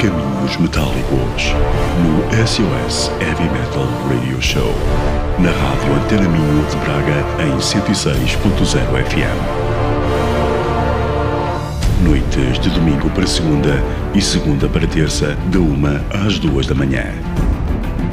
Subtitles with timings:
[0.00, 1.52] Caminhos Metálicos,
[2.00, 4.72] no SOS Heavy Metal Radio Show,
[5.38, 9.38] na Rádio Antena Minho de Braga em 106.0 FM.
[12.02, 13.84] Noites de domingo para segunda
[14.14, 17.04] e segunda para terça, de uma às duas da manhã.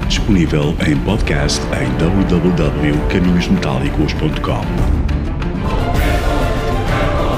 [0.09, 4.65] Disponível em podcast em www.caminhosmetálicos.com.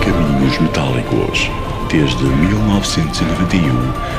[0.03, 1.51] Caminhos Metálicos,
[1.91, 4.18] desde 1991,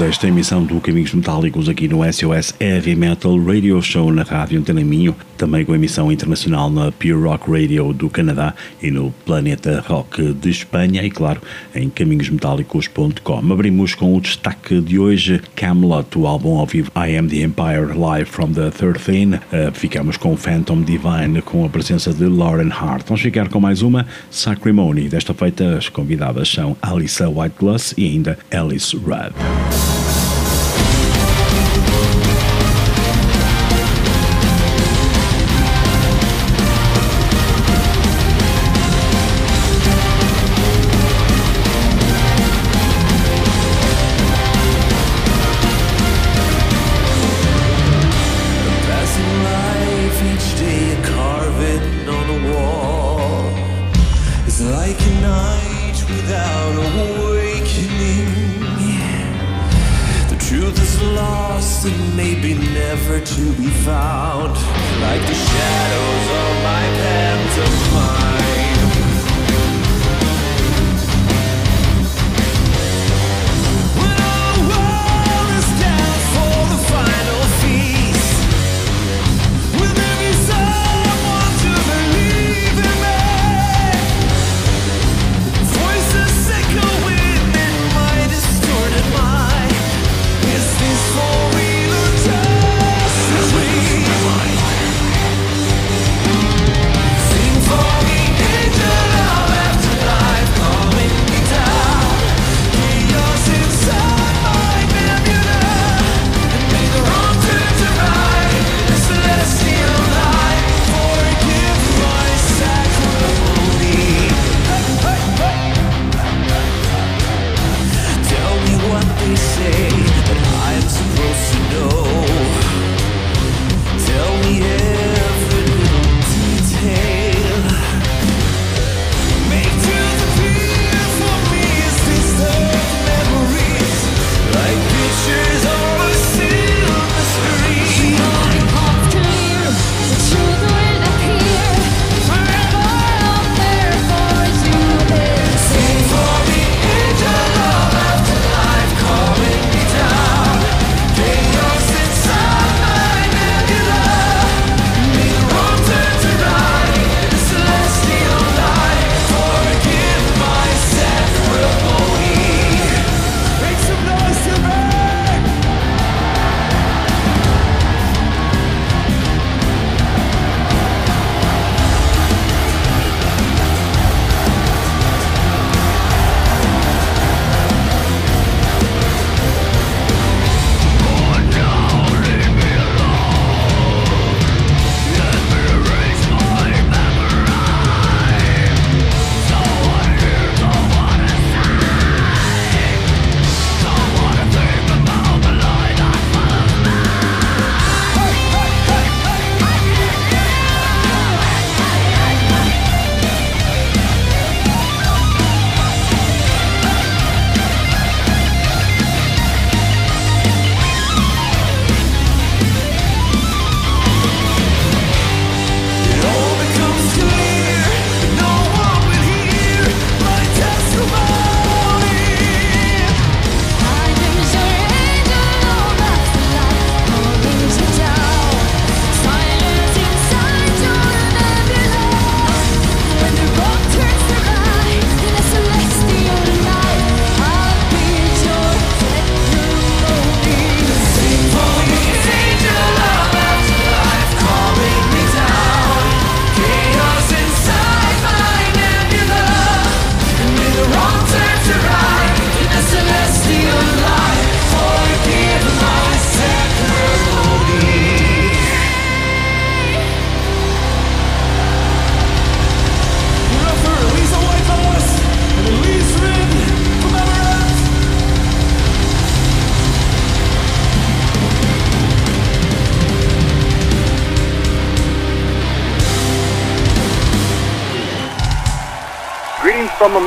[0.00, 4.82] Esta emissão do Caminhos Metálicos aqui no SOS Heavy Metal Radio Show na Rádio Antena
[4.82, 10.32] Minho, também com emissão internacional na Pure Rock Radio do Canadá e no Planeta Rock
[10.32, 11.42] de Espanha e, claro,
[11.74, 13.52] em caminhosmetálicos.com.
[13.52, 17.96] Abrimos com o destaque de hoje Camelot, o álbum ao vivo I Am the Empire
[17.96, 19.34] Live from the Third Thing.
[19.34, 23.06] Uh, ficamos com Phantom Divine com a presença de Lauren Hart.
[23.06, 25.08] Vamos ficar com mais uma Sacrimony.
[25.08, 29.34] Desta feita, as convidadas são Alissa Whiteglass e ainda Alice Rudd.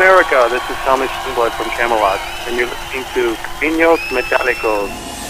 [0.04, 0.50] America.
[0.52, 5.23] This is Thomas Shinboy from Camelot, and you're listening to Caminos Metálicos.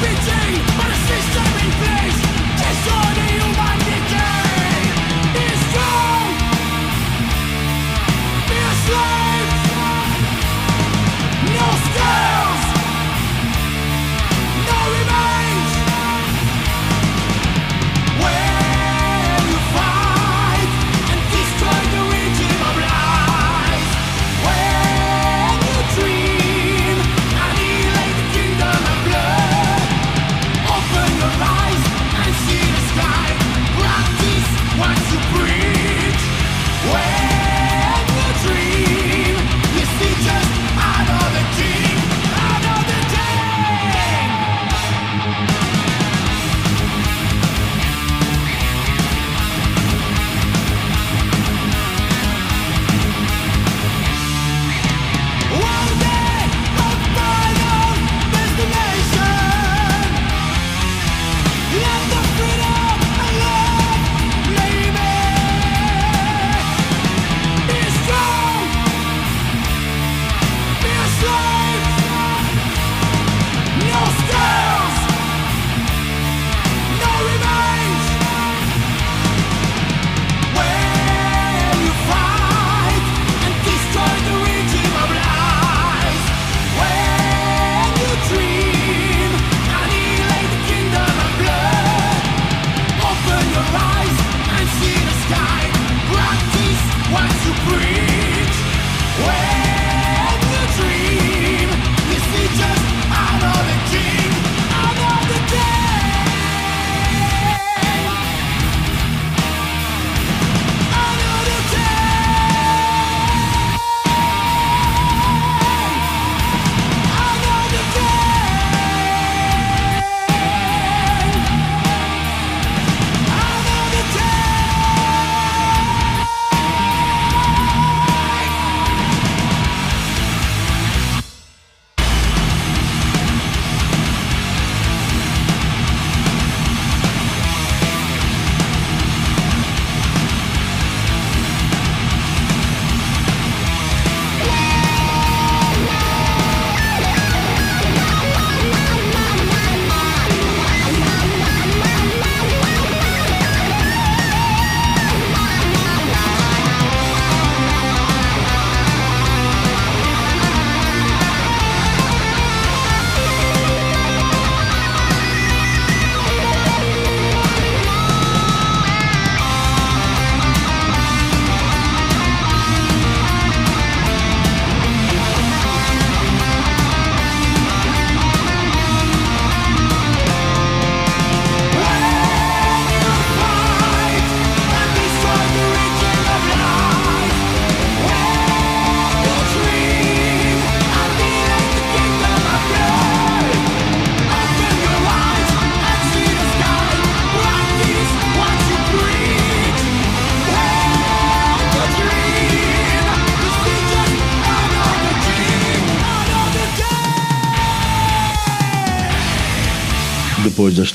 [0.00, 0.95] be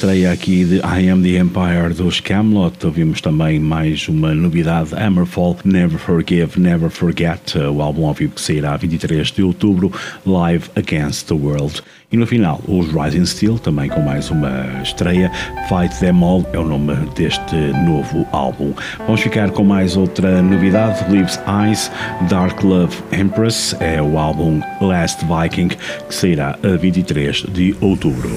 [0.02, 5.56] estreia aqui de I Am the Empire dos Camelot, ouvimos também mais uma novidade, Hammerfall,
[5.64, 9.92] Never Forgive, Never Forget, o álbum ao vivo que sairá 23 de outubro,
[10.26, 11.84] Live Against the World.
[12.12, 15.32] E no final, os Rising Steel, também com mais uma estreia,
[15.70, 18.74] Fight Them All é o nome deste novo álbum.
[19.06, 21.92] Vamos ficar com mais outra novidade, Leaves Eyes,
[22.28, 28.32] Dark Love Empress, é o álbum Last Viking, que sairá a 23 de outubro.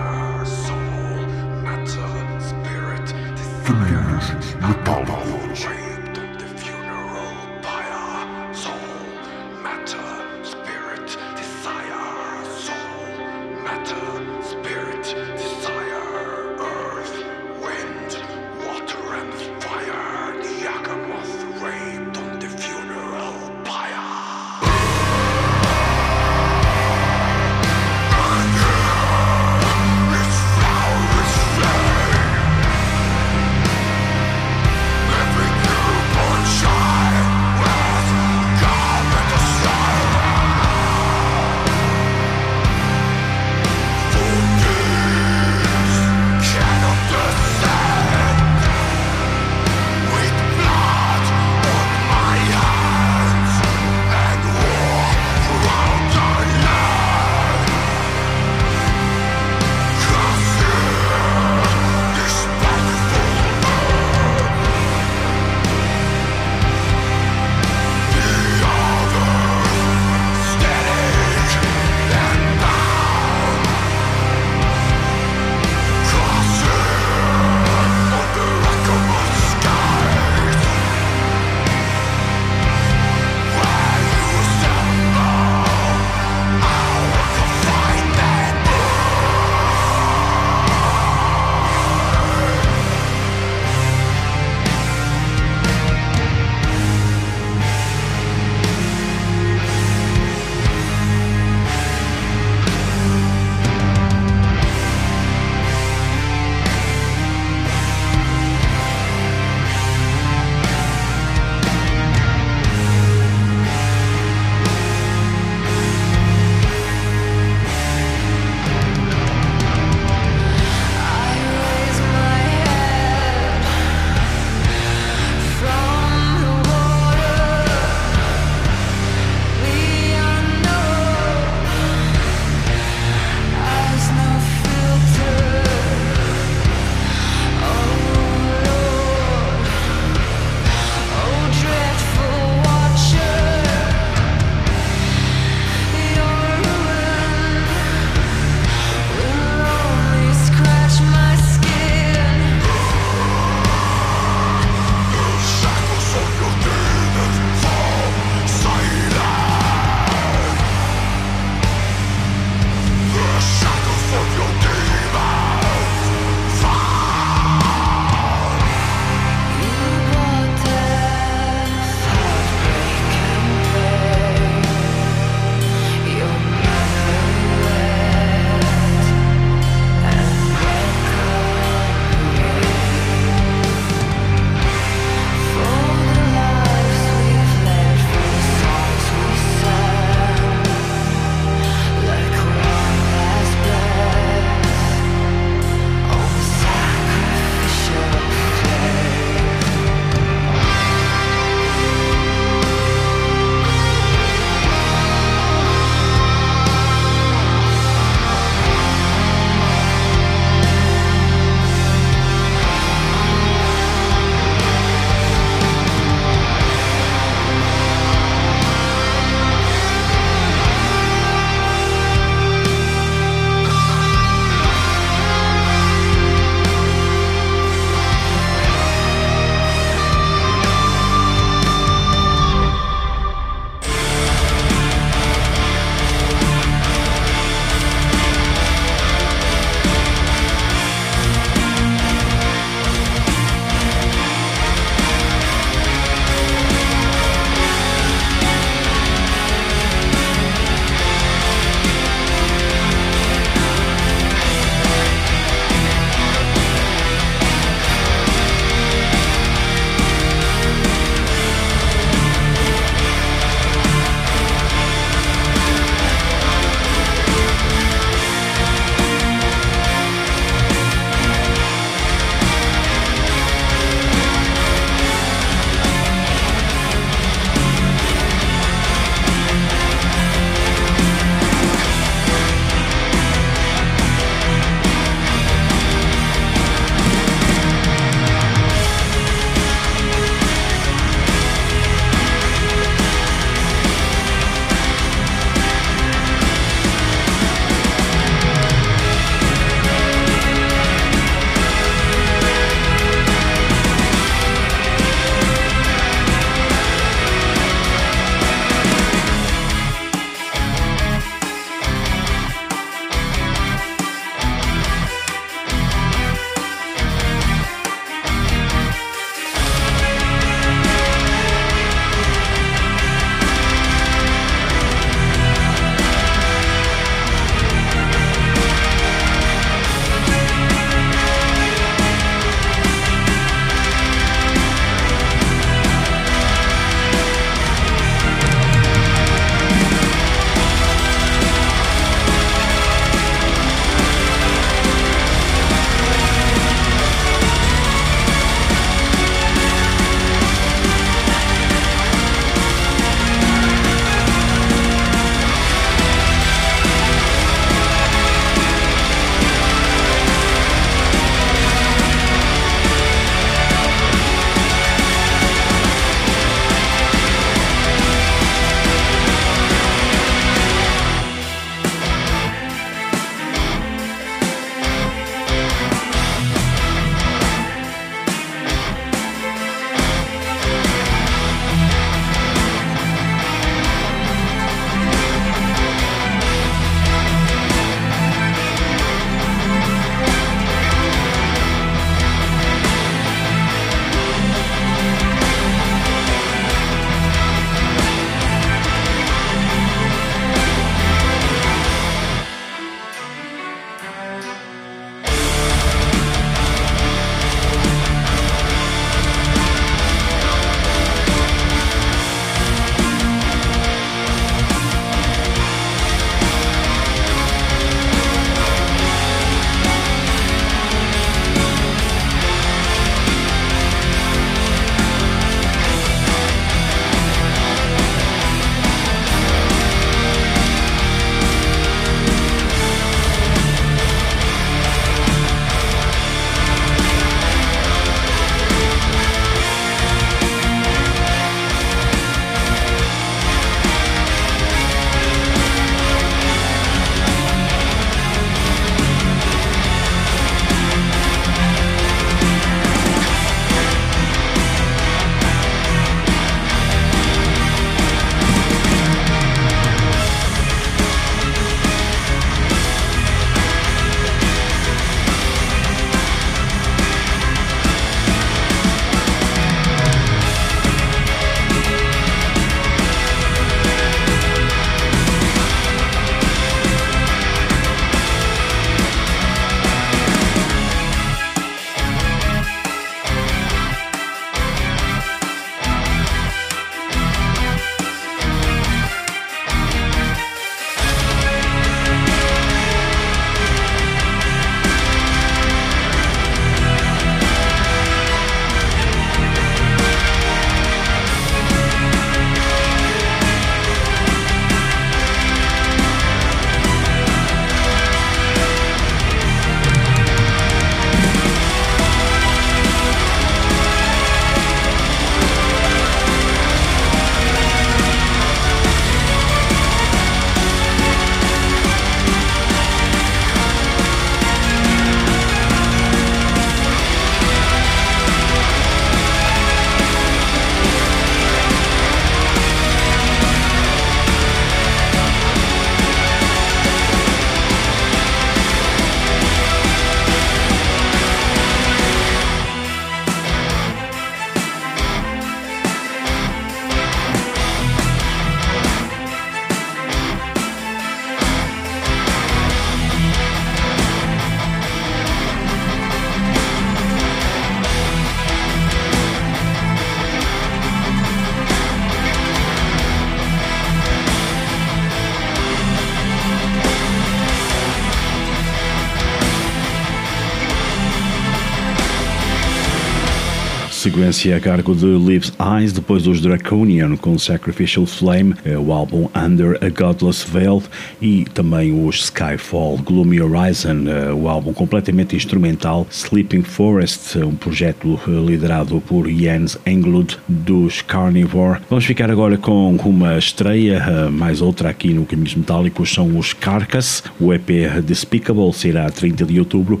[574.32, 579.28] Sequência a cargo de Lives Eyes, depois dos Draconian com Sacrificial Flame, é o álbum
[579.34, 580.82] Under a Godless Veil
[581.20, 588.20] e também os Skyfall, Gloomy Horizon, é o álbum completamente instrumental Sleeping Forest, um projeto
[588.26, 591.80] liderado por Jens Englund dos Carnivore.
[591.88, 597.22] Vamos ficar agora com uma estreia, mais outra aqui no Caminhos Metálicos, são os Carcass,
[597.40, 597.70] o EP
[598.04, 600.00] Despicable será 30 de outubro,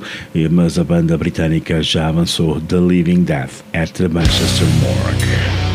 [0.50, 5.67] mas a banda britânica já avançou The Living Death at the Manchester Morgue.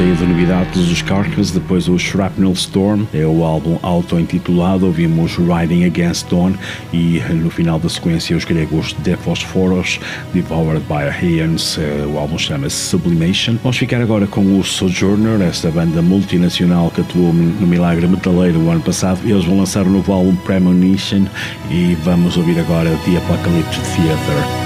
[0.00, 5.84] Cheia de novidades dos Carcass, depois o Shrapnel Storm, é o álbum auto-intitulado, ouvimos Riding
[5.84, 6.54] Against Dawn
[6.90, 10.00] e no final da sequência os gregos Phosphoros,
[10.32, 13.58] Devoured by Aeons, eh, o álbum chama-se Sublimation.
[13.62, 18.70] Vamos ficar agora com o Sojourner, esta banda multinacional que atuou no Milagre Metaleiro o
[18.70, 19.20] ano passado.
[19.22, 21.26] Eles vão lançar o novo álbum Premonition
[21.70, 24.59] e vamos ouvir agora The Apocalypse Theater.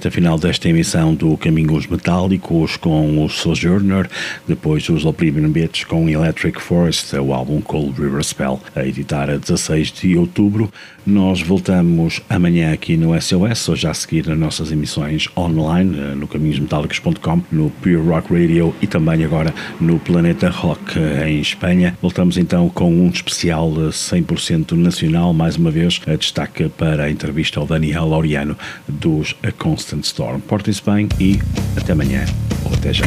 [0.00, 4.08] Reta final desta emissão do Caminhos Metálicos com o Sojourner,
[4.48, 9.36] depois os Oblivion Beats com Electric Forest, o álbum Cold River Spell, a editar a
[9.36, 10.72] 16 de outubro.
[11.06, 16.28] Nós voltamos amanhã aqui no SOS, já a seguir nas nossas emissões online, eh, no
[16.28, 21.96] caminhosmetálicos.com, no Pure Rock Radio e também agora no Planeta Rock eh, em Espanha.
[22.00, 27.60] Voltamos então com um especial 100% nacional, mais uma vez, a destaque para a entrevista
[27.60, 29.50] ao Daniel Laureano dos A
[29.90, 30.40] Constant Storm.
[30.40, 31.40] Portem-se bem e
[31.76, 32.24] até amanhã
[32.64, 33.04] ou até já.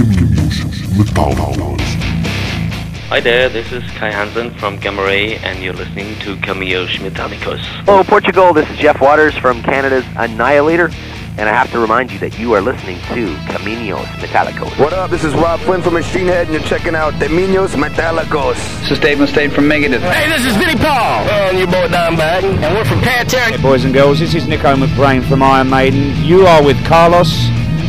[3.10, 7.62] Hi there, this is Kai Hansen from Gamma Ray, and you're listening to Cameos Metallicos.
[7.86, 8.54] Hello, Portugal.
[8.54, 10.90] This is Jeff Waters from Canada's Annihilator,
[11.38, 14.78] and I have to remind you that you are listening to Caminos Metallicos.
[14.80, 15.10] What up?
[15.10, 18.56] This is Rob Flynn from Machine Head, and you're checking out Caminos Metallicos.
[18.82, 20.00] This is Dave Mustaine from Megadeth.
[20.00, 21.26] Hey, this is Vinnie Paul.
[21.30, 22.64] And your boy Don Baden.
[22.64, 23.50] And we're from Pantera.
[23.52, 26.16] Hey, boys and girls, this is Nico McBrain from Iron Maiden.
[26.24, 27.34] You are with Carlos,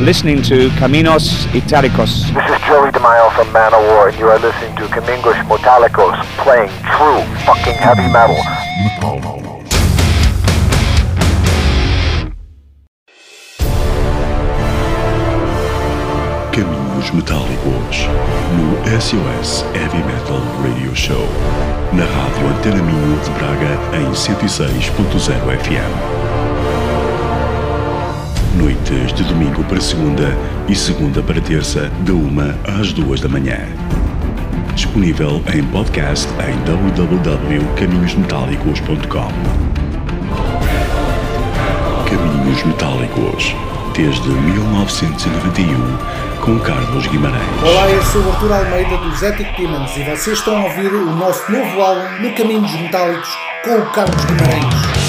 [0.00, 2.32] listening to Caminos Italicos.
[2.32, 7.20] This is Joey DeMaio from Manowar, and you are listening to Camingos Metallicos, playing true
[7.44, 9.53] fucking heavy metal.
[17.04, 18.08] Caminhos Metálicos
[18.56, 21.28] no SOS Heavy Metal Radio Show
[21.92, 25.92] na Rádio Antena Minho de Braga em 106.0 FM.
[28.56, 30.34] Noites de domingo para segunda
[30.68, 33.58] e segunda para terça, de uma às duas da manhã.
[34.74, 39.32] Disponível em podcast em www.caminhosmetálicos.com.
[42.08, 43.54] Caminhos Metálicos,
[43.94, 47.62] desde 1991, com Carlos Guimarães.
[47.62, 51.50] Olá, eu sou o Almeida dos Ethic Demons e vocês estão a ouvir o nosso
[51.50, 53.30] novo álbum No Caminhos Metálicos
[53.64, 55.03] com o Carlos Guimarães.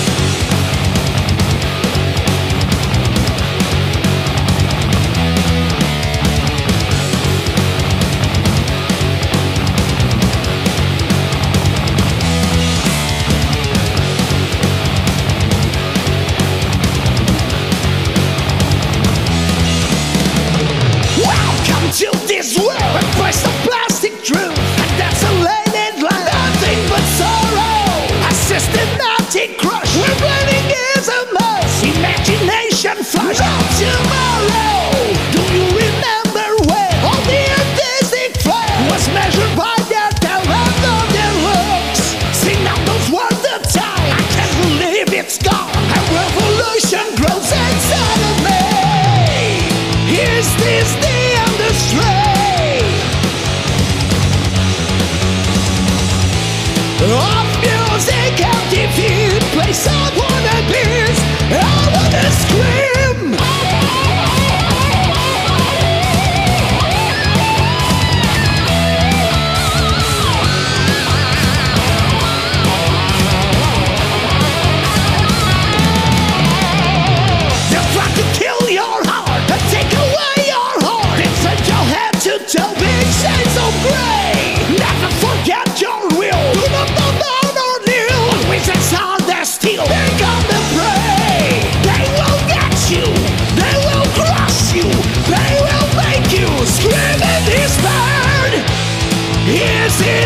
[99.98, 100.25] Is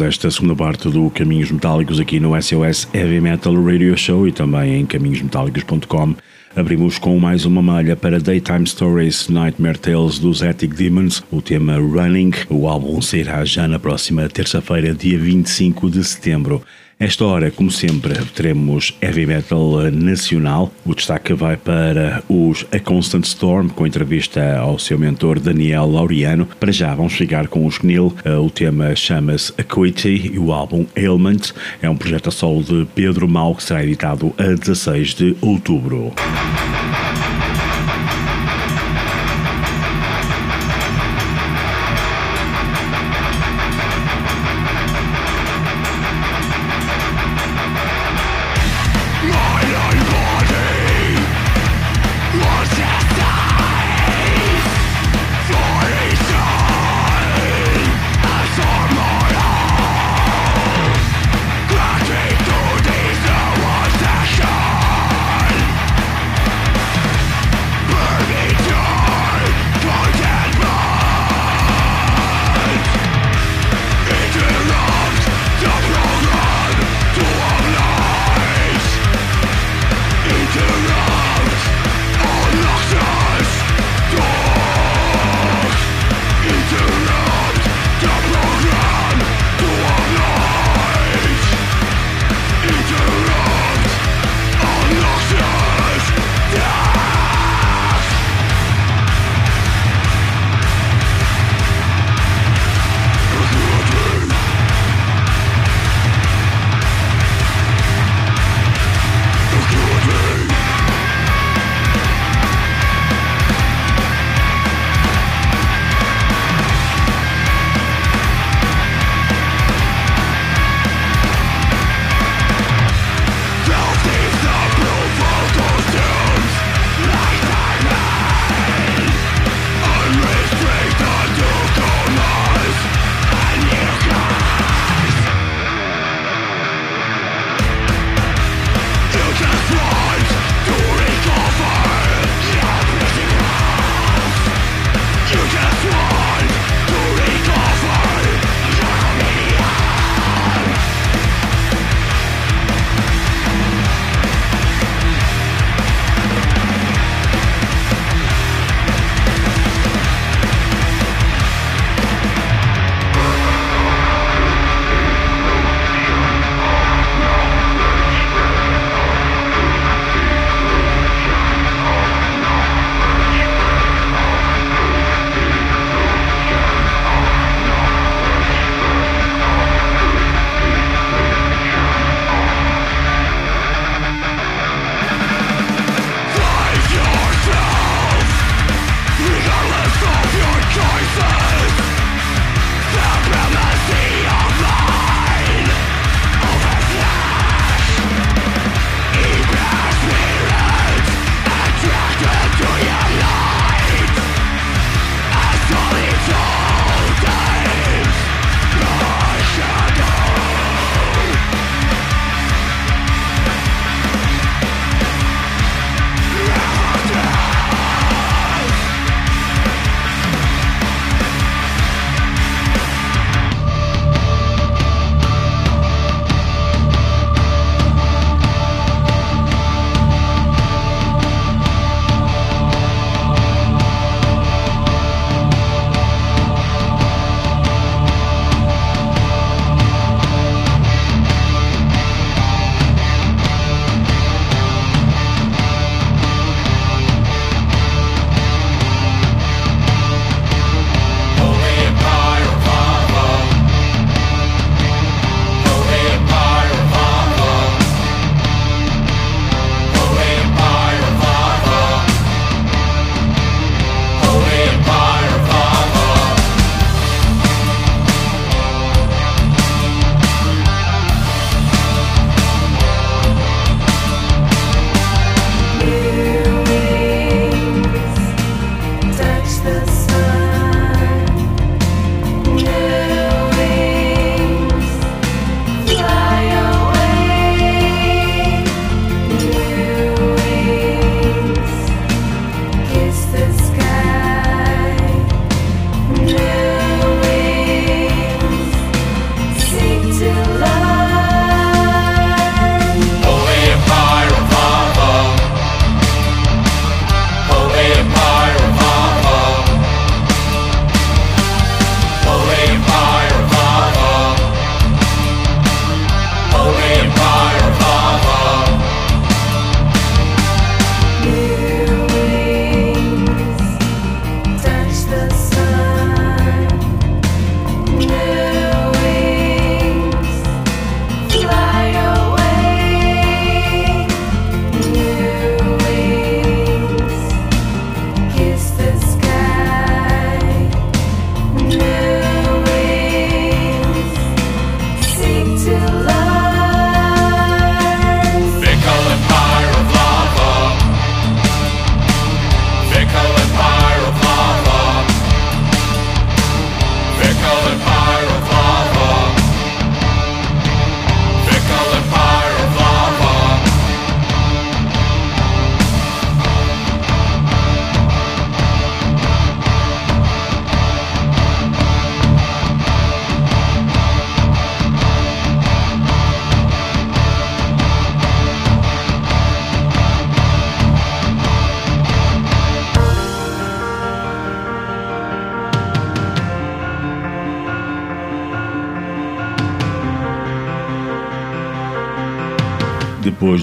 [0.00, 4.80] esta segunda parte do Caminhos Metálicos aqui no SOS Heavy Metal Radio Show e também
[4.80, 6.14] em caminhosmetálicos.com.
[6.56, 11.76] Abrimos com mais uma malha para Daytime Stories Nightmare Tales dos Attic Demons, o tema
[11.76, 12.32] Running.
[12.48, 16.62] O álbum sairá já na próxima terça-feira, dia 25 de setembro.
[16.98, 20.72] Esta hora, como sempre, teremos heavy metal nacional.
[20.86, 26.46] O destaque vai para os A Constant Storm, com entrevista ao seu mentor Daniel Laureano.
[26.58, 28.14] Para já, vamos chegar com os Knil.
[28.42, 33.28] O tema chama-se Acuity e o álbum Ailment é um projeto a solo de Pedro
[33.28, 36.12] Mal que será editado a 16 de outubro.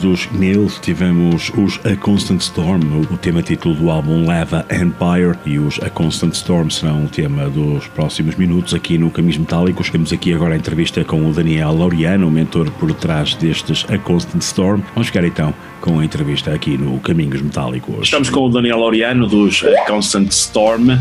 [0.01, 5.59] Dos Nils tivemos os A Constant Storm, o tema título do álbum Lava Empire, e
[5.59, 9.91] os A Constant Storm serão o tema dos próximos minutos aqui no Caminhos Metálicos.
[9.91, 13.97] Temos aqui agora a entrevista com o Daniel Laureano, o mentor por trás destes A
[13.99, 14.81] Constant Storm.
[14.95, 18.05] Vamos ficar então com a entrevista aqui no Caminhos Metálicos.
[18.05, 20.97] Estamos com o Daniel Laureano dos A Constant Storm.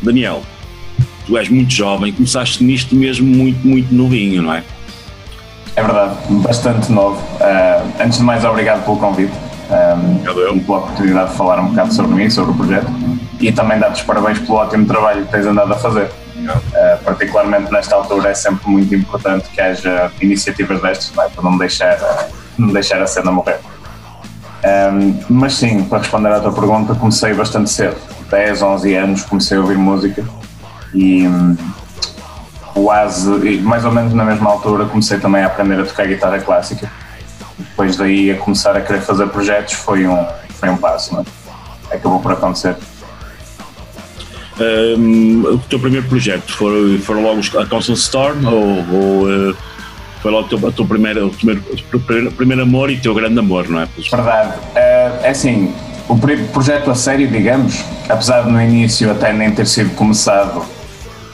[0.00, 0.44] Daniel,
[1.26, 4.62] tu és muito jovem, começaste nisto mesmo muito, muito novinho, não é?
[5.76, 7.20] É verdade, bastante novo.
[7.34, 9.34] Uh, antes de mais, obrigado pelo convite
[9.70, 12.86] um, e pela oportunidade de falar um bocado sobre mim, sobre o projeto
[13.38, 16.10] e também dar-te os parabéns pelo ótimo trabalho que tens andado a fazer.
[16.38, 21.28] Uh, particularmente nesta altura é sempre muito importante que haja iniciativas destas é?
[21.28, 21.98] para não deixar,
[22.56, 23.60] não deixar a cena morrer.
[24.64, 27.96] Um, mas sim, para responder à tua pergunta, comecei bastante cedo,
[28.30, 30.24] 10, 11 anos, comecei a ouvir música
[30.94, 31.26] e
[32.76, 33.30] quase,
[33.60, 36.92] mais ou menos na mesma altura, comecei também a aprender a tocar guitarra clássica.
[37.58, 41.96] Depois daí a começar a querer fazer projetos foi um, foi um passo, não é?
[41.96, 42.76] Acabou por acontecer.
[44.60, 49.56] Um, o teu primeiro projeto foi, foram logo a Constant Storm ou, ou uh,
[50.20, 51.62] foi logo o teu, primeiro, o primeiro,
[51.98, 53.88] primeiro, primeiro amor e teu grande amor, não é?
[54.10, 54.50] Verdade.
[54.50, 55.74] Uh, é assim,
[56.08, 56.18] o
[56.52, 60.75] projeto a sério, digamos, apesar de no início até nem ter sido começado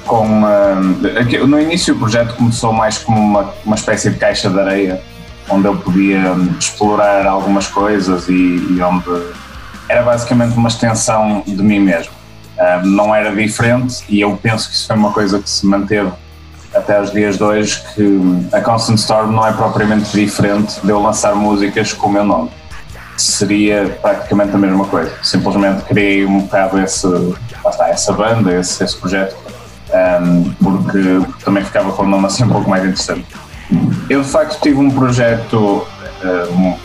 [0.06, 4.58] com uma, no início o projeto começou mais como uma, uma espécie de caixa de
[4.58, 5.02] areia
[5.48, 9.04] onde eu podia explorar algumas coisas e, e onde
[9.88, 12.12] era basicamente uma extensão de mim mesmo.
[12.56, 16.12] Uh, não era diferente e eu penso que isso foi uma coisa que se manteve
[16.74, 21.00] até os dias de hoje que a Constant Storm não é propriamente diferente de eu
[21.00, 22.50] lançar músicas com o meu nome.
[23.16, 25.12] Seria praticamente a mesma coisa.
[25.22, 27.06] Simplesmente criei um bocado esse,
[27.90, 29.36] essa banda, esse, esse projeto
[29.92, 33.26] um, porque também ficava com o nome assim um pouco mais interessante.
[34.08, 35.86] Eu de facto tive um projeto,
[36.24, 36.76] um,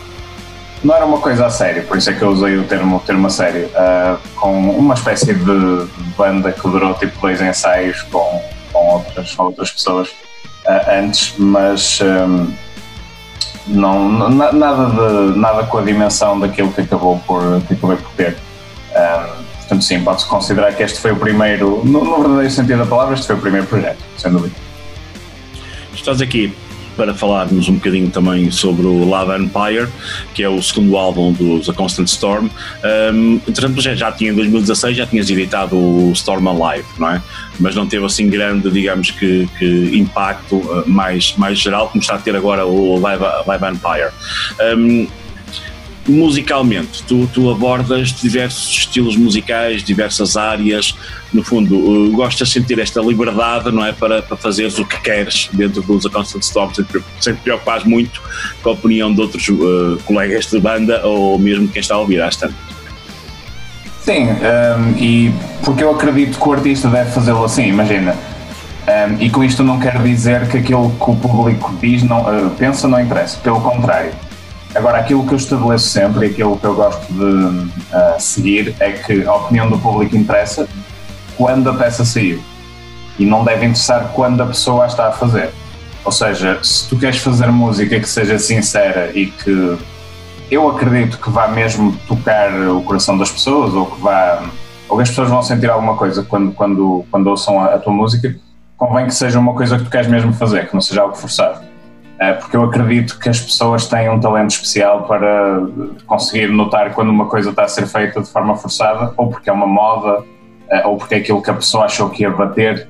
[0.82, 3.00] não era uma coisa a sério, por isso é que eu usei o termo, o
[3.00, 8.42] termo a sério, uh, com uma espécie de banda que durou tipo dois ensaios com,
[8.72, 12.52] com, outras, com outras pessoas uh, antes, mas um,
[13.66, 18.36] não, nada, de, nada com a dimensão daquilo que acabou por, que acabei por ter.
[18.96, 19.37] Um,
[19.68, 23.14] Portanto, sim, pode-se considerar que este foi o primeiro, no, no, verdadeiro sentido da palavra,
[23.14, 24.54] este foi o primeiro projeto, sem dúvida.
[25.94, 26.54] Estás aqui
[26.96, 29.88] para falarmos um bocadinho também sobre o Lava Empire,
[30.34, 32.48] que é o segundo álbum dos A Constant Storm.
[33.12, 37.22] Um, entretanto, já, já tinha em 2016, já tinhas editado o Storm Alive, não é?
[37.60, 42.14] Mas não teve assim grande, digamos que, que impacto uh, mais, mais geral, como está
[42.14, 44.10] a ter agora o Live, Live Empire.
[44.76, 45.06] Um,
[46.08, 50.94] musicalmente, tu, tu abordas diversos estilos musicais, diversas áreas,
[51.32, 53.92] no fundo, uh, gostas de sentir esta liberdade, não é?
[53.92, 56.84] Para, para fazeres o que queres dentro dos A Constant Storm, sem,
[57.34, 58.22] te preocupares muito
[58.62, 62.18] com a opinião de outros uh, colegas de banda ou mesmo quem está a ouvir
[62.38, 62.54] tantas.
[64.02, 65.30] Sim, um, e
[65.62, 68.16] porque eu acredito que o artista deve fazê-lo assim, imagina.
[68.86, 72.50] Um, e com isto não quero dizer que aquilo que o público diz, não, uh,
[72.56, 74.12] pensa, não interessa, pelo contrário
[74.78, 78.92] Agora, aquilo que eu estabeleço sempre e aquilo que eu gosto de uh, seguir é
[78.92, 80.68] que a opinião do público interessa
[81.36, 82.40] quando a peça saiu
[83.18, 85.50] e não deve interessar quando a pessoa a está a fazer.
[86.04, 89.78] Ou seja, se tu queres fazer música que seja sincera e que
[90.48, 94.48] eu acredito que vá mesmo tocar o coração das pessoas ou que vá
[94.88, 97.92] ou que as pessoas vão sentir alguma coisa quando, quando, quando ouçam a, a tua
[97.92, 98.32] música,
[98.76, 101.67] convém que seja uma coisa que tu queres mesmo fazer, que não seja algo forçado.
[102.18, 105.62] É, porque eu acredito que as pessoas têm um talento especial para
[106.04, 109.52] conseguir notar quando uma coisa está a ser feita de forma forçada, ou porque é
[109.52, 110.24] uma moda,
[110.68, 112.88] é, ou porque é aquilo que a pessoa achou que ia bater.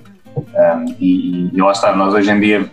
[0.99, 2.71] E, e lá está, nós hoje em dia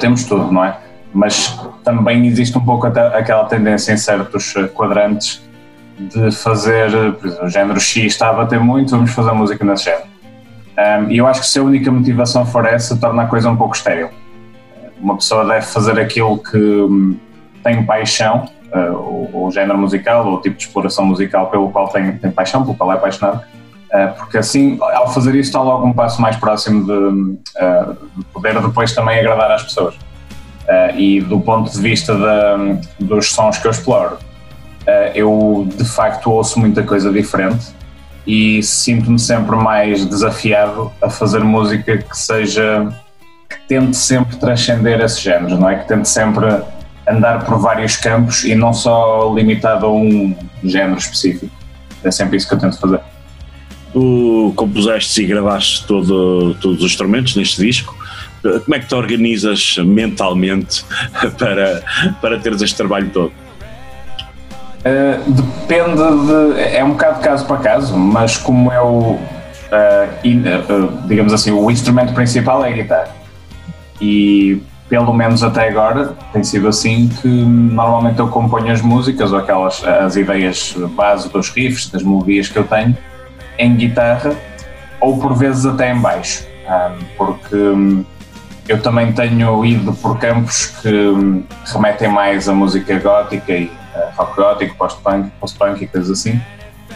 [0.00, 0.76] temos tudo, não é?
[1.12, 5.40] Mas também existe um pouco aquela tendência em certos quadrantes
[5.96, 9.84] de fazer, por exemplo, o género X está a bater muito, vamos fazer música nesse
[9.84, 11.10] género.
[11.10, 13.76] E eu acho que se a única motivação for essa, torna a coisa um pouco
[13.76, 14.10] estéril
[15.04, 17.16] uma pessoa deve fazer aquilo que hum,
[17.62, 21.88] tem paixão, uh, o, o, género musical, ou o tipo de exploração musical pelo qual
[21.88, 25.86] tem, tem paixão, pelo qual é apaixonado, uh, porque assim, ao fazer isso, está logo
[25.86, 29.94] um passo mais próximo de, uh, de poder depois também agradar às pessoas.
[30.96, 34.16] e do ponto de vista de, dos sons que eu exploro,
[35.14, 37.66] eu de facto ouço muita coisa diferente
[38.26, 42.90] e sinto-me sempre mais desafiado a fazer música que seja
[43.68, 45.76] tente sempre transcender esses géneros, não é?
[45.76, 46.46] Que tente sempre
[47.08, 51.54] andar por vários campos e não só limitado a um género específico.
[52.02, 53.00] É sempre isso que eu tento fazer.
[53.92, 57.96] Tu compuseste e gravaste todo, todos os instrumentos neste disco.
[58.42, 60.84] como é que te organizas mentalmente
[61.38, 61.82] para,
[62.20, 63.32] para teres este trabalho todo?
[64.84, 66.76] Uh, depende de.
[66.76, 69.18] É um bocado caso para caso, mas como eu.
[69.72, 73.23] Uh, in, uh, digamos assim, o instrumento principal é a guitarra.
[74.00, 79.38] E pelo menos até agora tem sido assim que normalmente eu componho as músicas ou
[79.38, 82.96] aquelas as ideias base dos riffs, das melodias que eu tenho
[83.58, 84.36] em guitarra
[85.00, 86.46] ou por vezes até em baixo,
[87.16, 88.04] porque hum,
[88.66, 94.16] eu também tenho ido por campos que hum, remetem mais à música gótica e uh,
[94.16, 96.40] rock gótico, post-punk, post-punk e coisas assim,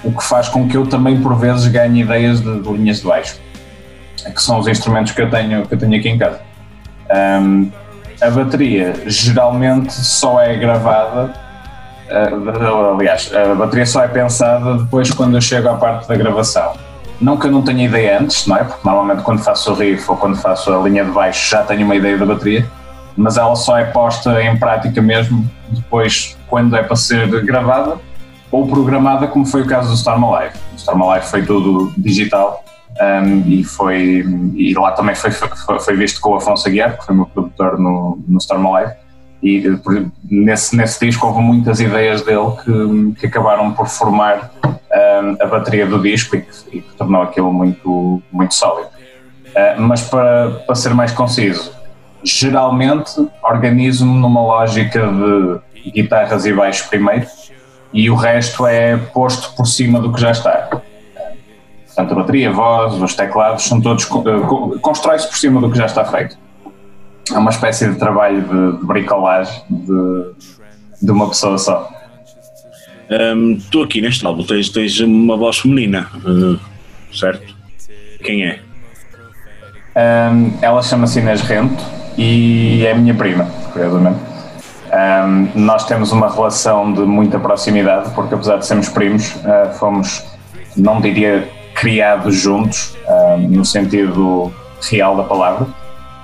[0.02, 3.06] o que faz com que eu também por vezes ganhe ideias de, de linhas de
[3.06, 3.38] baixo,
[4.34, 6.47] que são os instrumentos que eu tenho, que eu tenho aqui em casa.
[7.10, 7.70] Um,
[8.20, 11.32] a bateria geralmente só é gravada,
[12.10, 16.74] uh, aliás, a bateria só é pensada depois quando eu chego à parte da gravação
[17.20, 18.64] não que eu não tenha ideia antes, não é?
[18.64, 21.84] Porque normalmente quando faço o riff ou quando faço a linha de baixo já tenho
[21.84, 22.66] uma ideia da bateria,
[23.16, 27.96] mas ela só é posta em prática mesmo depois quando é para ser gravada
[28.50, 30.54] ou programada, como foi o caso do Storm Alive.
[30.72, 32.64] O Storm Alive foi tudo digital
[33.00, 37.06] um, e, foi, e lá também foi, foi, foi, visto com o Afonso Aguiar, que
[37.06, 38.92] foi meu produtor no, no Storm Alive.
[39.40, 39.62] E
[40.28, 44.50] nesse, nesse disco houve muitas ideias dele que, que acabaram por formar
[45.40, 48.88] a bateria do disco e que, e que, tornou aquilo muito, muito sólido.
[49.48, 51.72] Uh, mas para, para ser mais conciso,
[52.22, 53.12] geralmente
[53.42, 57.26] organizo-me numa lógica de guitarras e baixos primeiro
[57.92, 60.68] e o resto é posto por cima do que já está.
[61.98, 64.04] Portanto, a bateria, a voz, os teclados, são todos.
[64.04, 66.38] Uh, constrói-se por cima do que já está feito.
[67.34, 70.30] É uma espécie de trabalho de, de bricolagem de,
[71.02, 71.90] de uma pessoa só.
[73.10, 76.60] Um, tu aqui neste álbum tens, tens uma voz feminina, uh,
[77.12, 77.52] certo?
[78.22, 78.60] Quem é?
[79.96, 81.82] Um, ela chama-se Inês Rento
[82.16, 84.20] e é minha prima, curiosamente.
[84.92, 90.24] Um, nós temos uma relação de muita proximidade, porque apesar de sermos primos, uh, fomos,
[90.76, 94.52] não diria criados juntos, uh, no sentido
[94.90, 95.66] real da palavra,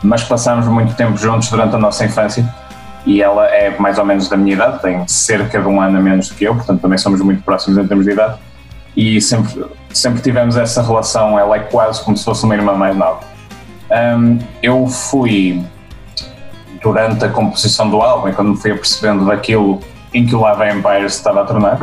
[0.03, 2.45] mas passamos muito tempo juntos durante a nossa infância
[3.07, 6.01] e ela é mais ou menos da minha idade, tem cerca de um ano a
[6.01, 8.39] menos que eu, portanto também somos muito próximos em termos de idade
[8.97, 12.97] e sempre, sempre tivemos essa relação, ela é quase como se fosse uma irmã mais
[12.97, 13.21] nova.
[13.91, 15.65] Um, eu fui,
[16.83, 19.81] durante a composição do álbum, e quando me fui apercebendo daquilo
[20.13, 21.79] em que o Lava Empire se estava a tornar,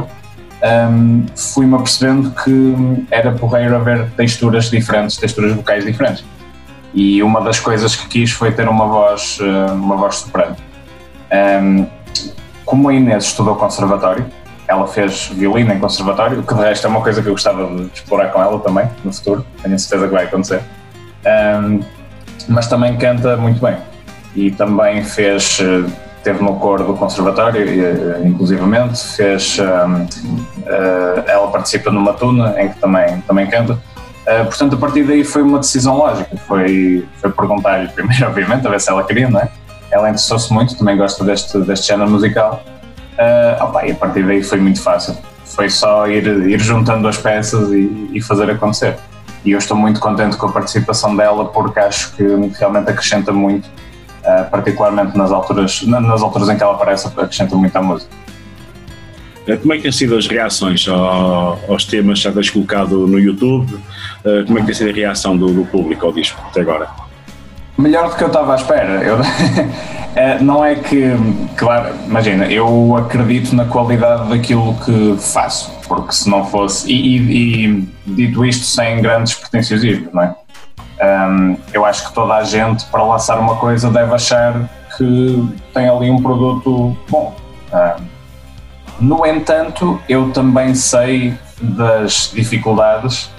[0.63, 6.23] um, fui-me apercebendo que era porreiro haver texturas diferentes, texturas vocais diferentes.
[6.93, 9.39] E uma das coisas que quis foi ter uma voz,
[9.73, 10.55] uma voz soprano.
[11.31, 11.87] Um,
[12.65, 14.25] como a Inês estudou conservatório,
[14.67, 17.89] ela fez violino em conservatório, que de resto é uma coisa que eu gostava de
[17.93, 20.61] explorar com ela também, no futuro, tenho certeza que vai acontecer.
[21.25, 21.81] Um,
[22.47, 23.77] mas também canta muito bem.
[24.35, 25.89] E também fez, eh,
[26.23, 30.07] teve no coro do conservatório, eh, inclusivamente, fez, um, uh,
[30.65, 33.73] eh, ela participa numa tuna em que também, também canta.
[33.73, 38.69] Uh, portanto, a partir daí foi uma decisão lógica, foi, foi perguntar-lhe primeiro, obviamente, a
[38.69, 39.49] ver se ela queria, não é?
[39.91, 42.63] ela interessou-se muito, também gosta deste, deste género musical.
[43.13, 45.15] Uh, opa, e a partir daí foi muito fácil.
[45.45, 48.97] Foi só ir, ir juntando as peças e, e, fazer acontecer.
[49.43, 52.23] E eu estou muito contente com a participação dela porque acho que
[52.57, 53.69] realmente acrescenta muito,
[54.23, 58.11] uh, particularmente nas alturas, nas alturas em que ela aparece, acrescenta muito à música.
[59.47, 63.19] Eh, como é que têm sido as reações aos temas que já tens colocado no
[63.19, 63.75] YouTube?
[64.45, 66.87] Como é que tem sido a reação do, do público ao disco até agora?
[67.75, 69.01] Melhor do que eu estava à espera.
[69.03, 69.17] Eu,
[70.41, 71.11] não é que,
[71.57, 77.65] claro, imagina, eu acredito na qualidade daquilo que faço, porque se não fosse, e, e,
[77.65, 80.35] e dito isto sem grandes pretensiosismos, não é?
[81.01, 85.89] Um, eu acho que toda a gente, para lançar uma coisa, deve achar que tem
[85.89, 87.35] ali um produto bom.
[87.73, 88.11] Um,
[88.99, 93.31] no entanto, eu também sei das dificuldades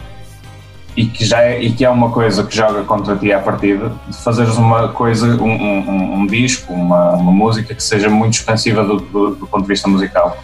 [0.97, 3.93] e que já é, e que é uma coisa que joga contra ti à partida,
[4.09, 8.83] de fazeres uma coisa, um, um, um disco, uma, uma, música que seja muito expansiva
[8.83, 10.37] do, do, do ponto de vista musical.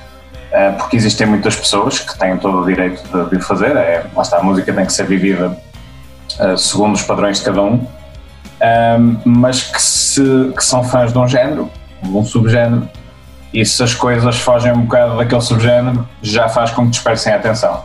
[0.53, 4.23] Uh, porque existem muitas pessoas que têm todo o direito de, o fazer, é, lá
[4.23, 5.55] está, a música tem que ser vivida
[6.57, 11.27] segundo os padrões de cada um, uh, mas que, se, que são fãs de um
[11.27, 11.71] género,
[12.03, 12.89] de um subgénero,
[13.53, 17.37] e se as coisas fogem um bocado daquele subgénero, já faz com que dispersem a
[17.37, 17.83] atenção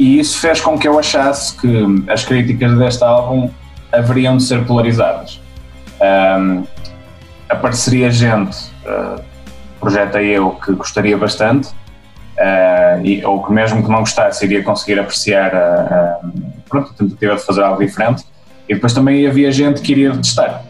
[0.00, 3.50] e isso fez com que eu achasse que as críticas deste álbum
[3.92, 5.38] haveriam de ser polarizadas.
[6.00, 6.64] Um,
[7.50, 8.56] apareceria gente,
[8.86, 9.22] uh,
[9.78, 11.68] projeta eu, que gostaria bastante,
[12.40, 16.20] uh, e, ou que mesmo que não gostasse iria conseguir apreciar a, a,
[16.68, 18.24] pronto, tentativa de fazer algo diferente,
[18.68, 20.62] e depois também havia gente que iria detestar.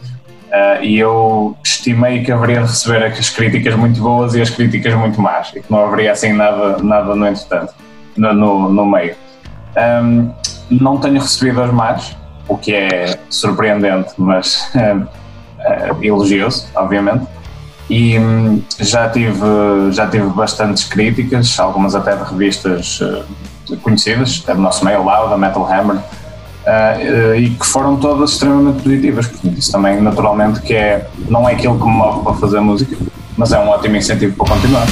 [0.49, 4.95] Uh, e eu estimei que haveria de receber as críticas muito boas e as críticas
[4.95, 7.73] muito más, e que não haveria assim nada, nada no entretanto,
[8.17, 9.15] no, no, no meio.
[9.77, 10.33] Um,
[10.69, 12.17] não tenho recebido as más,
[12.49, 15.07] o que é surpreendente, mas uh,
[16.03, 17.27] elogioso, obviamente.
[17.91, 23.01] E um, já, tive, já tive bastantes críticas, algumas até de revistas
[23.83, 26.01] conhecidas, até do nosso meio, lá, da Metal Hammer,
[26.61, 29.27] Uh, e que foram todas extremamente positivas.
[29.27, 32.97] Portanto, isso também, naturalmente, que é, não é aquilo que me move para fazer música,
[33.35, 34.87] mas é um ótimo incentivo para continuar.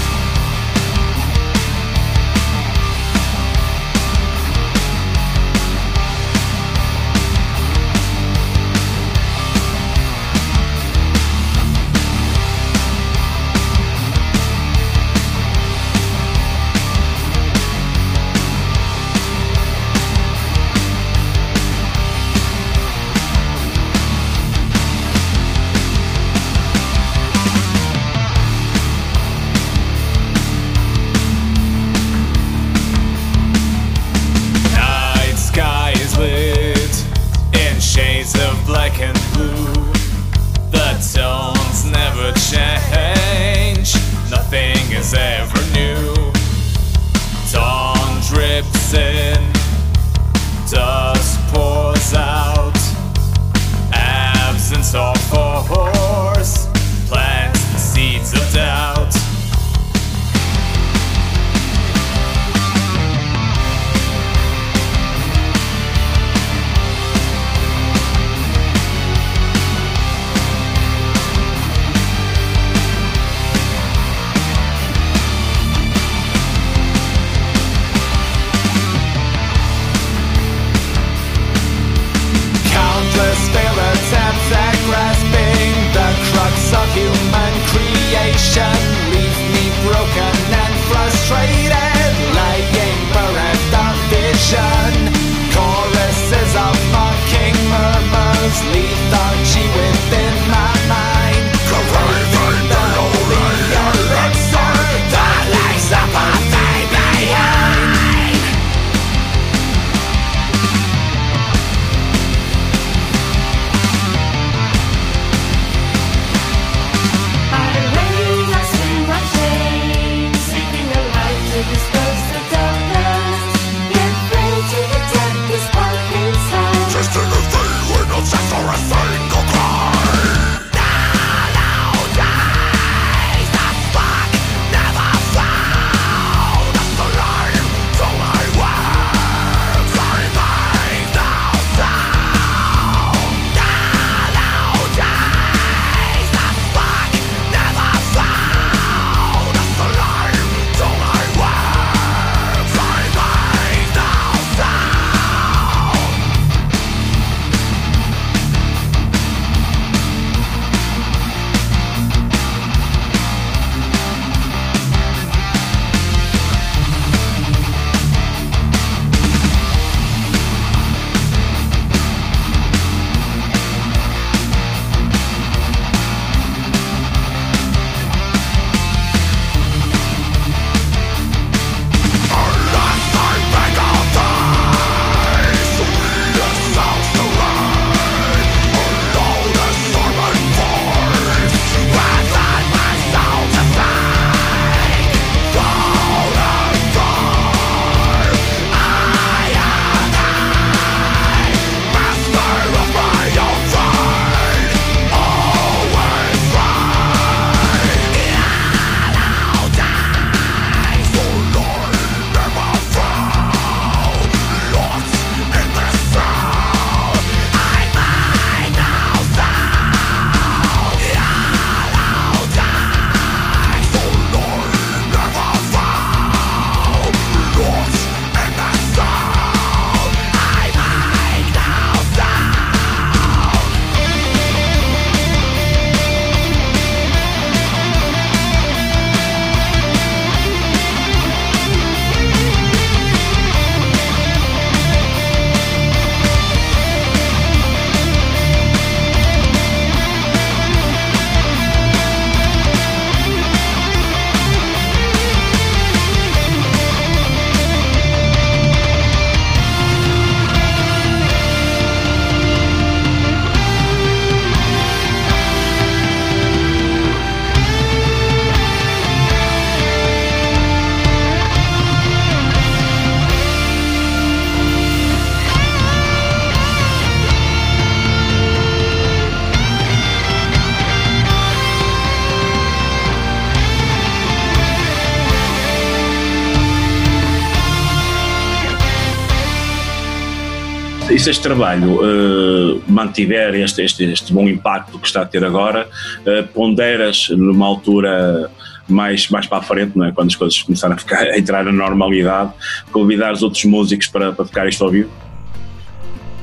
[291.18, 295.44] E se este trabalho uh, mantiver este, este, este bom impacto que está a ter
[295.44, 295.88] agora,
[296.20, 298.48] uh, ponderas numa altura
[298.86, 300.12] mais, mais para a frente, não é?
[300.12, 302.52] quando as coisas começarem a, ficar, a entrar na normalidade,
[302.92, 305.10] convidar os outros músicos para, para tocar isto ao vivo?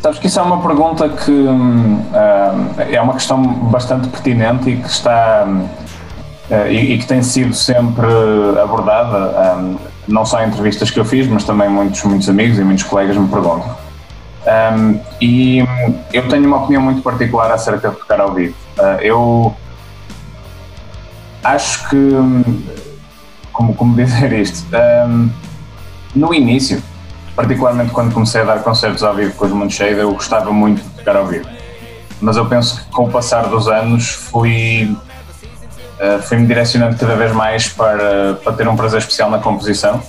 [0.02, 4.90] Sabes que isso é uma pergunta que uh, é uma questão bastante pertinente e que
[4.90, 5.48] está
[6.70, 8.06] e, e, que tem sido sempre
[8.62, 9.58] abordada,
[10.06, 13.16] não só em entrevistas que eu fiz, mas também muitos, muitos amigos e muitos colegas
[13.16, 13.85] me perguntam.
[14.46, 15.60] Um, e
[16.14, 18.56] eu tenho uma opinião muito particular acerca de tocar ao vivo.
[18.78, 19.56] Uh, eu
[21.44, 22.12] acho que,
[23.52, 24.68] como, como dizer isto,
[25.08, 25.30] um,
[26.14, 26.82] no início,
[27.36, 30.90] particularmente quando comecei a dar concertos ao vivo com os Moonshade, eu gostava muito de
[30.90, 31.48] tocar ao vivo.
[32.22, 34.96] Mas eu penso que com o passar dos anos fui,
[36.00, 40.02] uh, fui-me direcionando cada vez mais para, para ter um prazer especial na composição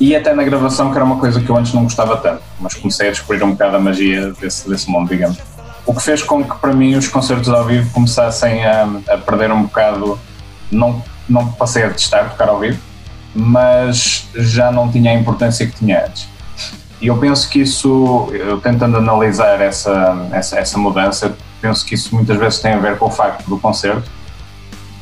[0.00, 2.74] e até na gravação, que era uma coisa que eu antes não gostava tanto, mas
[2.74, 5.38] comecei a descobrir um bocado a magia desse, desse mundo, digamos.
[5.86, 9.52] O que fez com que para mim os concertos ao vivo começassem a, a perder
[9.52, 10.18] um bocado
[10.70, 12.78] não, não passei a testar tocar ao vivo,
[13.34, 16.28] mas já não tinha a importância que tinha antes.
[17.00, 22.14] E eu penso que isso, eu tentando analisar essa, essa, essa mudança, penso que isso
[22.14, 24.10] muitas vezes tem a ver com o facto do concerto.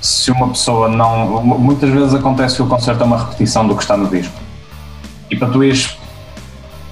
[0.01, 1.41] Se uma pessoa não.
[1.43, 4.35] Muitas vezes acontece que o concerto é uma repetição do que está no disco.
[5.33, 5.97] E para tu ires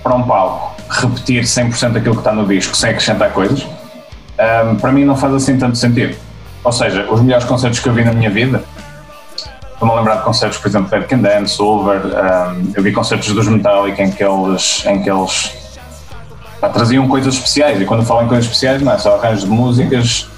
[0.02, 4.90] para um palco repetir 100% aquilo que está no disco sem acrescentar coisas, um, para
[4.90, 6.16] mim não faz assim tanto sentido
[6.62, 8.62] ou seja, os melhores concertos que eu vi na minha vida,
[9.72, 12.92] estou-me a lembrar de concertos, por exemplo, de Dead Can Dance, Over, um, eu vi
[12.92, 15.52] concertos dos Metallica em que eles, em que eles
[16.60, 19.50] pá, traziam coisas especiais, e quando falam em coisas especiais não é só arranjos de
[19.50, 20.28] músicas,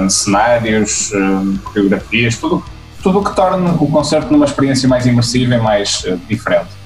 [0.00, 2.62] um, cenários, um, coreografias, tudo,
[3.02, 6.77] tudo o que torna o concerto numa experiência mais imersiva e mais uh, diferente.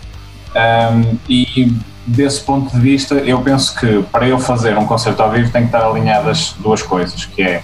[0.54, 1.72] Um, e
[2.06, 5.62] desse ponto de vista, eu penso que para eu fazer um concerto ao vivo tem
[5.62, 7.62] que estar alinhadas duas coisas, que é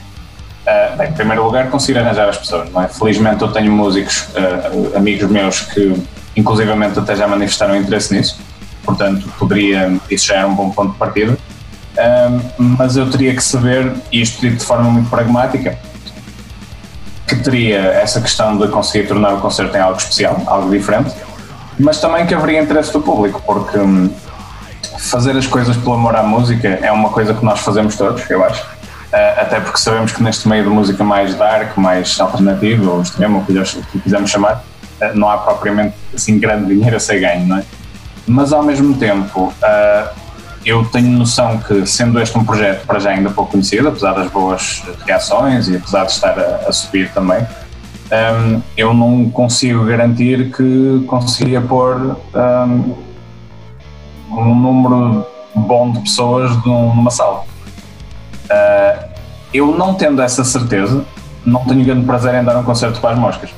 [0.68, 2.68] Uh, bem, em primeiro lugar, conseguir arranjar as pessoas.
[2.76, 2.88] É?
[2.88, 5.94] Felizmente, eu tenho músicos, uh, amigos meus, que
[6.36, 8.38] inclusivamente até já manifestaram interesse nisso,
[8.84, 11.32] portanto, poderia, isso já era um bom ponto de partida.
[11.32, 15.78] Uh, mas eu teria que saber, isto de forma muito pragmática,
[17.26, 21.14] que teria essa questão de conseguir tornar o concerto em algo especial, algo diferente,
[21.78, 24.10] mas também que haveria interesse do público, porque um,
[24.98, 28.44] fazer as coisas pelo amor à música é uma coisa que nós fazemos todos, eu
[28.44, 28.78] acho
[29.08, 33.38] Uh, até porque sabemos que neste meio de música mais dark, mais alternativa ou extremo,
[33.38, 34.62] o que quisermos chamar,
[35.00, 37.62] uh, não há propriamente assim grande dinheiro a ser ganho, não é?
[38.26, 40.08] Mas ao mesmo tempo, uh,
[40.62, 44.30] eu tenho noção que, sendo este um projeto para já ainda pouco conhecido, apesar das
[44.30, 47.46] boas reações e apesar de estar a subir também,
[48.10, 52.94] um, eu não consigo garantir que consiga pôr um,
[54.30, 57.44] um número bom de pessoas numa sala.
[58.44, 59.08] Uh,
[59.52, 61.04] eu não tendo essa certeza,
[61.44, 63.50] não tenho grande prazer em dar um concerto para as moscas.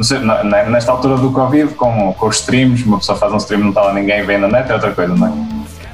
[0.00, 3.68] Sei, nesta altura do Covid, com, com os streams, uma pessoa faz um stream não
[3.70, 5.32] está lá ninguém vem na net, é outra coisa, não é?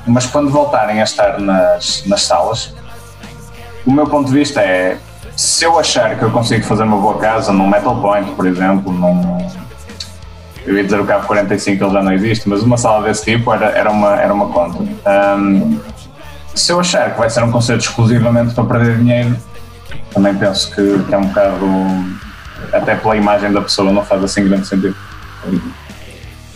[0.07, 2.75] Mas quando voltarem a estar nas, nas salas,
[3.87, 4.99] o meu ponto de vista é
[5.37, 8.93] se eu achar que eu consigo fazer uma boa casa num Metal Point, por exemplo,
[8.93, 9.49] num.
[10.67, 13.53] Eu ia dizer o Cabo 45, ele já não existe, mas uma sala desse tipo
[13.53, 14.79] era, era, uma, era uma conta.
[15.39, 15.79] Um,
[16.55, 19.37] se eu achar que vai ser um concerto exclusivamente para perder dinheiro,
[20.13, 21.67] também penso que, que é um bocado,
[22.73, 24.97] até pela imagem da pessoa, não faz assim grande sentido.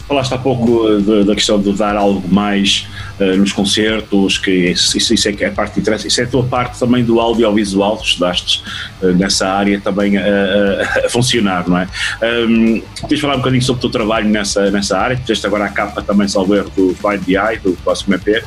[0.09, 0.89] Falaste há pouco
[1.27, 2.89] da questão de dar algo mais
[3.21, 6.25] uh, nos concertos, que isso, isso, é que é a parte de interesse, isso é
[6.25, 8.65] a tua parte também do audiovisual, estudaste
[9.03, 11.87] uh, nessa área também a, a, a funcionar, não é?
[12.23, 15.15] Um, queres falar um bocadinho sobre o teu trabalho nessa, nessa área?
[15.19, 18.43] Fizeste agora a capa também, salvo erro, do Find the Eye, do próximo EP.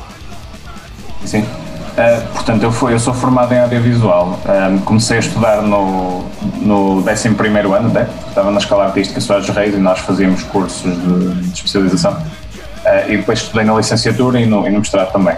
[1.24, 1.46] Sim.
[1.92, 4.40] Uh, portanto, eu, fui, eu sou formado em audiovisual.
[4.44, 6.24] Uh, comecei a estudar no,
[6.62, 11.34] no 11 ano, até, estava na Escola Artística Soares Reis e nós fazíamos cursos de,
[11.34, 12.12] de especialização.
[12.12, 15.36] Uh, e depois estudei na licenciatura e no, e no mestrado também.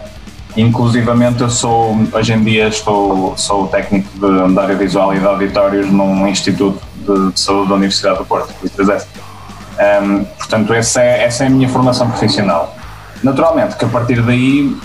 [0.57, 5.91] Inclusivamente, eu sou, hoje em dia, estou, sou técnico de, de audiovisual e de auditórios
[5.91, 8.55] num Instituto de, de Saúde da Universidade do Porto,
[9.75, 12.77] um, portanto, essa é, essa é a minha formação profissional.
[13.23, 14.77] Naturalmente, que a partir daí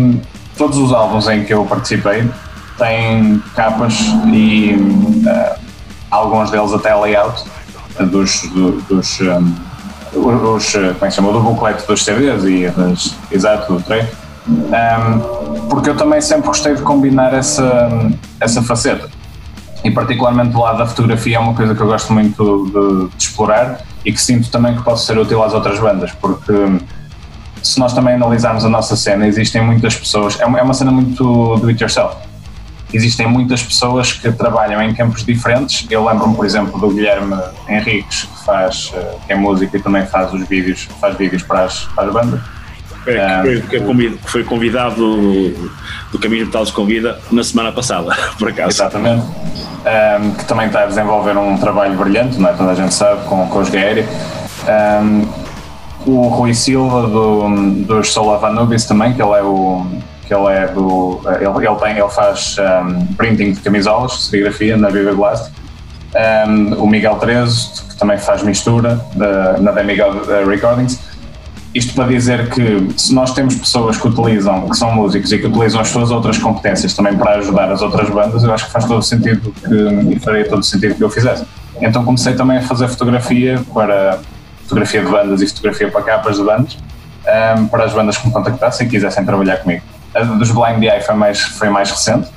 [0.00, 0.20] um,
[0.58, 2.28] todos os álbuns em que eu participei
[2.76, 3.94] têm capas
[4.26, 5.58] e uh,
[6.10, 7.44] alguns deles até layout
[8.10, 9.54] dos, do, dos um,
[10.14, 14.08] os, como é que chama, do booklet dos CDs e das, exato, do treino
[14.48, 18.10] um, porque eu também sempre gostei de combinar essa,
[18.40, 19.08] essa faceta.
[19.84, 23.22] E particularmente do lado da fotografia é uma coisa que eu gosto muito de, de
[23.22, 26.52] explorar e que sinto também que pode ser útil às outras bandas porque
[27.62, 30.90] se nós também analisarmos a nossa cena, existem muitas pessoas, é uma, é uma cena
[30.90, 32.16] muito do it yourself.
[32.92, 35.86] Existem muitas pessoas que trabalham em campos diferentes.
[35.90, 37.36] Eu lembro-me, por exemplo, do Guilherme
[37.68, 41.64] Henriques, que faz eh, que é música e também faz os vídeos, faz vídeos para
[41.64, 42.40] as, para as bandas.
[43.06, 45.70] É, que, foi, que foi convidado do,
[46.12, 48.70] do Caminho de Talos Convida na semana passada, por acaso.
[48.70, 49.22] Exatamente.
[49.22, 52.52] Um, que também está a desenvolver um trabalho brilhante, não é?
[52.52, 54.06] toda a gente sabe, com, com os Gaéria.
[55.02, 55.47] Um,
[56.06, 59.84] o Rui Silva do, dos Vanubis também, que ele é o
[60.26, 64.90] que ele é do ele, ele tem ele faz um, printing de camisolas, serigrafia na
[64.90, 65.50] Viva Blast.
[66.46, 70.12] Um, o Miguel Trezo, que também faz mistura da, na The Miguel
[70.46, 71.00] Recordings
[71.74, 75.46] isto para dizer que se nós temos pessoas que utilizam, que são músicos e que
[75.46, 78.84] utilizam as suas outras competências também para ajudar as outras bandas, eu acho que faz
[78.86, 81.44] todo sentido que, e faria todo sentido que eu fizesse.
[81.80, 84.18] Então comecei também a fazer fotografia para
[84.68, 86.78] fotografia de bandas e fotografia para capas de bandas,
[87.58, 89.82] um, para as bandas que me contactassem e quisessem trabalhar comigo.
[90.14, 92.28] A dos Blind Eye foi mais, foi mais recente,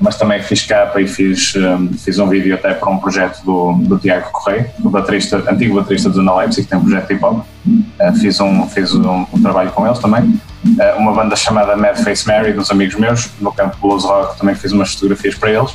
[0.00, 3.74] mas também fiz capa e fiz, um, fiz um vídeo até para um projeto do,
[3.74, 7.14] do Tiago Correia, do baterista, antigo baterista do Zona Leipzig, que tem um projeto de
[7.14, 7.46] hip hop.
[7.66, 10.40] Uh, fiz um, fiz um, um, trabalho com eles também.
[10.64, 14.54] Uh, uma banda chamada Mad Face Mary, dos amigos meus, no campo Blues Rock, também
[14.54, 15.72] fiz umas fotografias para eles.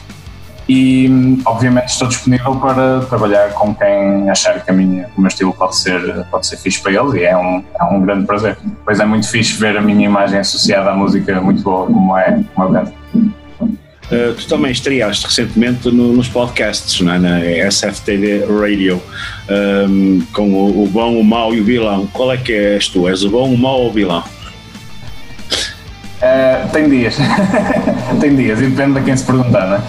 [0.70, 5.54] E, obviamente, estou disponível para trabalhar com quem achar que a minha, o meu estilo
[5.54, 8.58] pode ser, pode ser fixe para eles e é um, é um grande prazer.
[8.84, 12.44] Pois é muito fixe ver a minha imagem associada à música muito boa, como é,
[12.54, 12.84] como é
[14.08, 17.20] Uh, tu também estreaste recentemente no, nos podcasts, é?
[17.20, 19.04] na SFTV Radio,
[19.90, 22.08] um, com o, o, bom, o mau e o vilão.
[22.14, 23.10] Qual é que és tu?
[23.10, 24.24] És o bom, o mau ou o vilão?
[26.22, 27.18] Uh, tem dias.
[28.22, 29.82] tem dias, e depende de quem se perguntar, não é?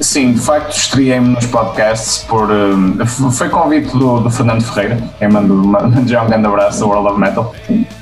[0.00, 2.50] Sim, de facto estreiei-me nos podcasts por.
[2.50, 5.72] Uh, foi convite do, do, Fernando Ferreira, quem mandou
[6.06, 7.54] já um grande abraço ao World of Metal,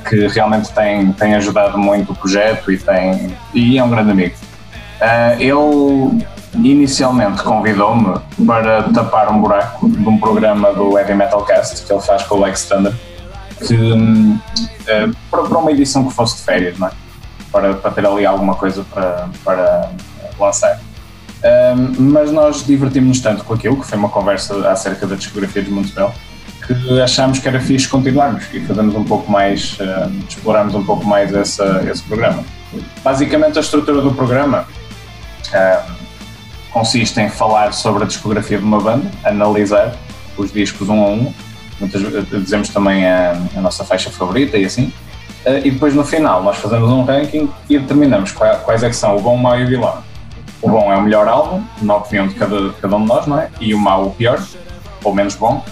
[0.09, 4.35] que realmente tem, tem ajudado muito o projeto e, tem, e é um grande amigo.
[5.01, 6.25] Uh, ele
[6.69, 8.15] inicialmente convidou-me
[8.47, 12.37] para tapar um buraco de um programa do Heavy Metal Cast que ele faz com
[12.37, 12.95] o Lex Thunder,
[13.67, 17.04] que, uh, para, para uma edição que fosse de férias, não é?
[17.55, 19.91] Para, para ter ali alguma coisa para, para
[20.41, 20.81] lançar.
[21.45, 25.71] Um, mas nós divertimos-nos tanto com aquilo, que foi uma conversa acerca da discografia de
[25.71, 26.13] Montebello,
[26.67, 31.07] que achámos que era fixe continuarmos e fazermos um pouco mais, uh, explorarmos um pouco
[31.07, 32.43] mais essa, esse programa.
[33.05, 34.67] Basicamente, a estrutura do programa
[35.51, 35.93] uh,
[36.73, 39.95] consiste em falar sobre a discografia de uma banda, analisar
[40.37, 41.33] os discos um a um,
[41.79, 42.03] muitas,
[42.43, 44.93] dizemos também a, a nossa faixa favorita e assim,
[45.47, 49.21] e depois no final nós fazemos um ranking e determinamos quais, é que são o
[49.21, 50.03] bom, o mau e o vilão
[50.65, 53.27] o bom é o melhor álbum, na opinião de cada, de cada um de nós,
[53.27, 53.51] não é?
[53.61, 54.43] E o mau o pior,
[55.03, 55.63] ou menos bom,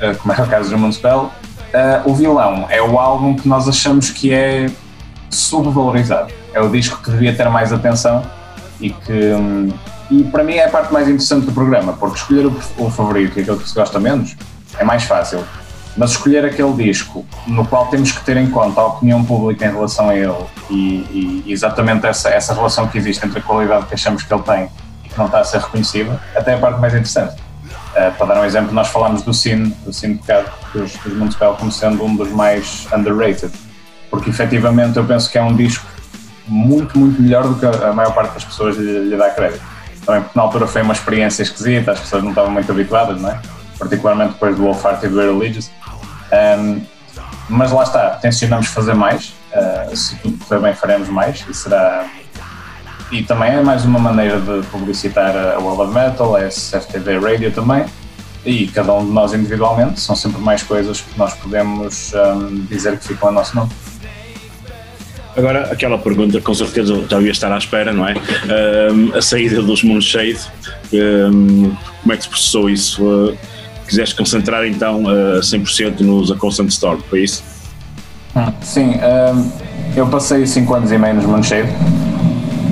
[0.00, 1.32] uh, como é o caso do Municipal.
[1.74, 4.70] Uh, o vilão é o álbum que nós achamos que é
[5.30, 6.32] subvalorizado.
[6.54, 8.22] É o disco que devia ter mais atenção
[8.80, 9.12] e que.
[9.12, 9.68] Um,
[10.08, 13.36] e para mim é a parte mais interessante do programa, porque escolher o, o favorito
[13.38, 14.36] e aquele que se gosta menos
[14.78, 15.40] é mais fácil
[15.96, 19.72] mas escolher aquele disco no qual temos que ter em conta a opinião pública em
[19.72, 20.36] relação a ele
[20.68, 24.42] e, e exatamente essa, essa relação que existe entre a qualidade que achamos que ele
[24.42, 24.68] tem
[25.04, 27.34] e que não está a ser reconhecida, até é a parte mais interessante.
[27.96, 31.56] Uh, para dar um exemplo, nós falámos do Cine, do Cine Pecado, dos, dos Municipal,
[31.56, 33.50] como sendo um dos mais underrated,
[34.10, 35.86] porque efetivamente eu penso que é um disco
[36.46, 39.62] muito, muito melhor do que a maior parte das pessoas lhe, lhe dá crédito.
[40.04, 43.30] Também porque na altura foi uma experiência esquisita, as pessoas não estavam muito habituadas, não
[43.30, 43.40] é?
[43.78, 45.70] particularmente depois do Wolf Art e do Religious.
[46.32, 46.80] Um,
[47.48, 49.32] mas lá está, tencionamos fazer mais.
[49.52, 51.44] Uh, se tudo correr bem, faremos mais.
[51.48, 52.06] E será.
[53.10, 57.52] E também é mais uma maneira de publicitar a World of Metal, a SFTV Radio
[57.52, 57.84] também.
[58.44, 62.98] E cada um de nós individualmente, são sempre mais coisas que nós podemos um, dizer
[62.98, 63.70] que ficam a nosso nome.
[65.36, 68.14] Agora, aquela pergunta com certeza já ia estar à espera, não é?
[69.14, 70.40] A saída dos Moonshade,
[70.92, 73.04] um, como é que se processou isso?
[73.04, 73.36] Uh,
[73.86, 77.42] quiseste concentrar então uh, 100% nos A Constant Storm, foi isso?
[78.34, 79.50] Hum, sim, um,
[79.96, 81.68] eu passei 5 anos e meio nos Moonshade.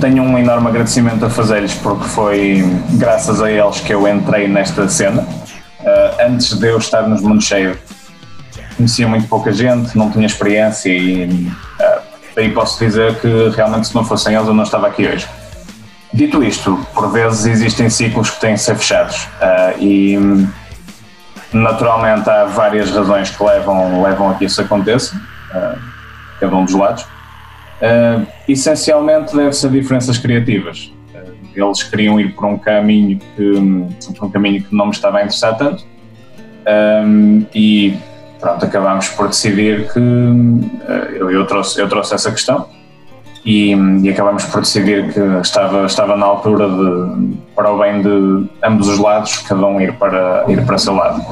[0.01, 2.63] Tenho um enorme agradecimento a fazer-lhes porque foi
[2.93, 5.23] graças a eles que eu entrei nesta cena.
[5.23, 7.79] Uh, antes de eu estar nos Moonshade,
[8.77, 12.03] conhecia muito pouca gente, não tinha experiência e uh,
[12.35, 15.27] daí posso dizer que realmente se não fossem eles eu não estava aqui hoje.
[16.13, 20.17] Dito isto, por vezes existem ciclos que têm de ser fechados uh, e
[21.55, 25.79] Naturalmente há várias razões que levam, levam a que isso aconteça, uh,
[26.41, 27.03] cada um dos lados.
[27.03, 30.93] Uh, essencialmente deve-se a diferenças criativas.
[31.15, 35.21] Uh, eles queriam ir por um caminho que, um caminho que não me estava a
[35.23, 35.85] interessar tanto
[36.67, 37.97] um, e
[38.41, 40.71] pronto, acabámos por decidir que uh,
[41.13, 42.69] eu, eu, trouxe, eu trouxe essa questão
[43.45, 48.47] e, e acabámos por decidir que estava, estava na altura de, para o bem de
[48.63, 51.23] ambos os lados, cada um ir para, ir para seu lado.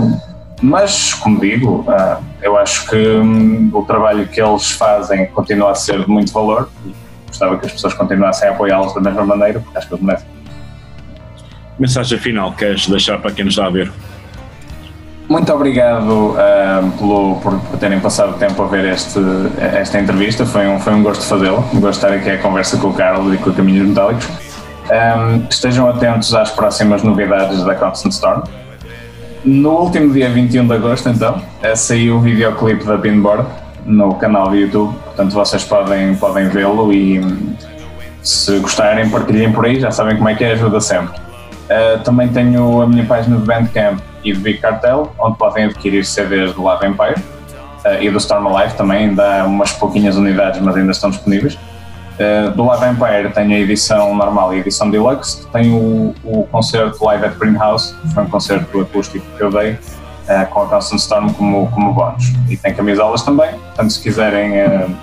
[0.60, 5.74] Mas, como digo, uh, eu acho que um, o trabalho que eles fazem continua a
[5.74, 6.94] ser de muito valor e
[7.26, 10.28] gostava que as pessoas continuassem a apoiá-los da mesma maneira, porque acho que eles merecem.
[11.78, 13.90] Mensagem final, queres deixar para quem nos está a ver?
[15.28, 19.18] Muito obrigado uh, pelo, por, por, terem passado tempo a ver este,
[19.58, 20.44] esta entrevista.
[20.44, 21.64] Foi um, foi um gosto fazê-lo.
[21.72, 24.28] Um gosto aqui a conversa com o Carlos e com o Caminhos Metálicos.
[24.90, 28.42] Um, estejam atentos às próximas novidades da Constant Storm.
[29.44, 33.46] No último dia 21 de agosto, então, uh, saiu o videoclipe da Pinboard
[33.86, 34.94] no canal do YouTube.
[35.04, 37.20] Portanto, vocês podem, podem vê-lo e
[38.22, 39.80] se gostarem, partilhem por aí.
[39.80, 41.16] Já sabem como é que é, ajuda sempre.
[41.16, 46.04] Uh, também tenho a minha página de Bandcamp e do Big Cartel, onde podem adquirir
[46.04, 47.14] CDs do Love Empire
[47.84, 51.54] uh, e do Storm Alive também, há umas pouquinhas unidades, mas ainda estão disponíveis.
[51.54, 56.46] Uh, do Love Empire tenho a edição normal e a edição deluxe, tenho o, o
[56.48, 60.66] concerto live at Greenhouse, que foi um concerto acústico que eu dei, uh, com a
[60.66, 62.32] Constant Storm como, como bónus.
[62.48, 64.52] E tem camisolas também, portanto se quiserem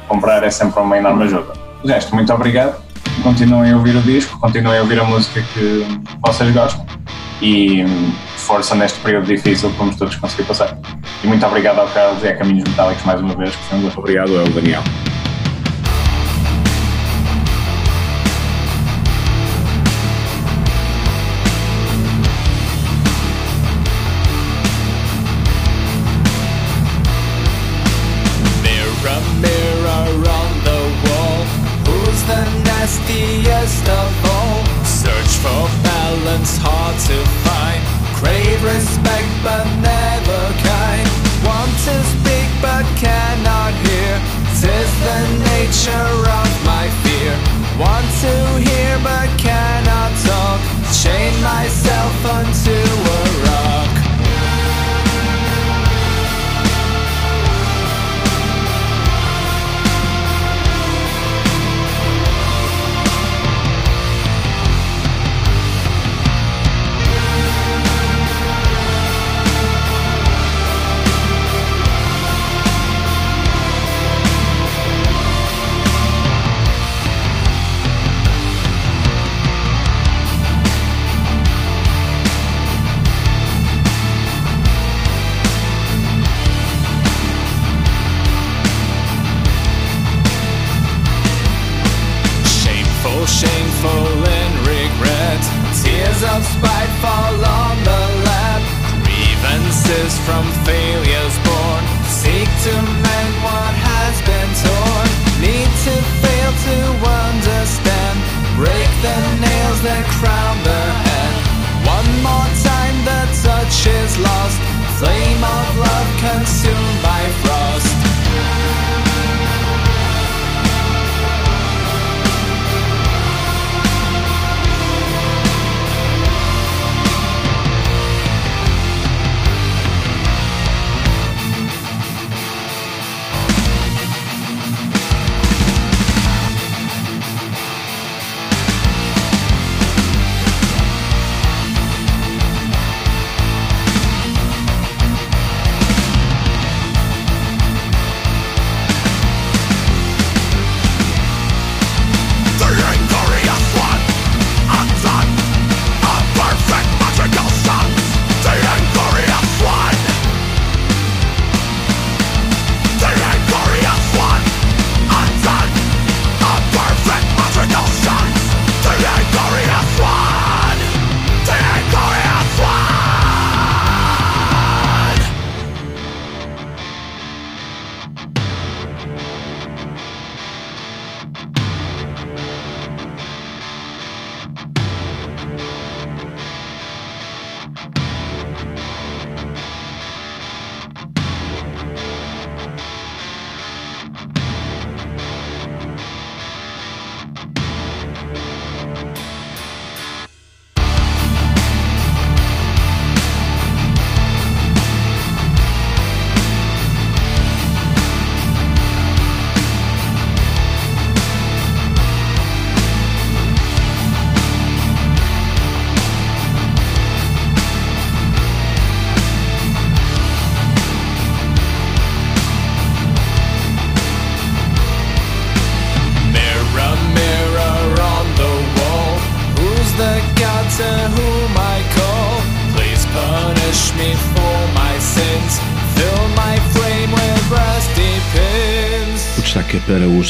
[0.07, 1.53] comprar é sempre uma enorme ajuda.
[1.83, 2.75] De muito obrigado,
[3.23, 5.85] continuem a ouvir o disco, continuem a ouvir a música que
[6.21, 6.85] vocês gostam
[7.41, 7.85] e
[8.49, 10.75] força neste período difícil que vamos todos conseguir passar.
[11.23, 13.81] E muito obrigado ao Carlos e a Caminhos Metálicos mais uma vez, que foi um
[13.83, 13.99] gosto.
[13.99, 14.81] Obrigado, o Daniel.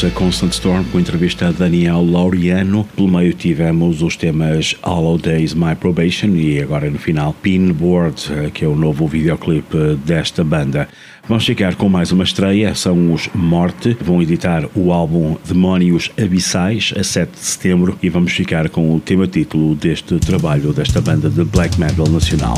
[0.00, 2.84] para os A Constant Storm com entrevista a Daniel Laureano.
[2.96, 8.64] Pelo meio tivemos os temas Hollow Days My Probation e agora no final Pinboard, que
[8.64, 10.88] é o novo videoclipe desta banda.
[11.28, 16.92] Vamos ficar com mais uma estreia, são os Morte, vão editar o álbum Demónios Abissais
[16.98, 21.28] a 7 de setembro e vamos ficar com o tema título deste trabalho desta banda
[21.28, 22.56] de black metal nacional.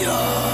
[0.00, 0.47] Yeah.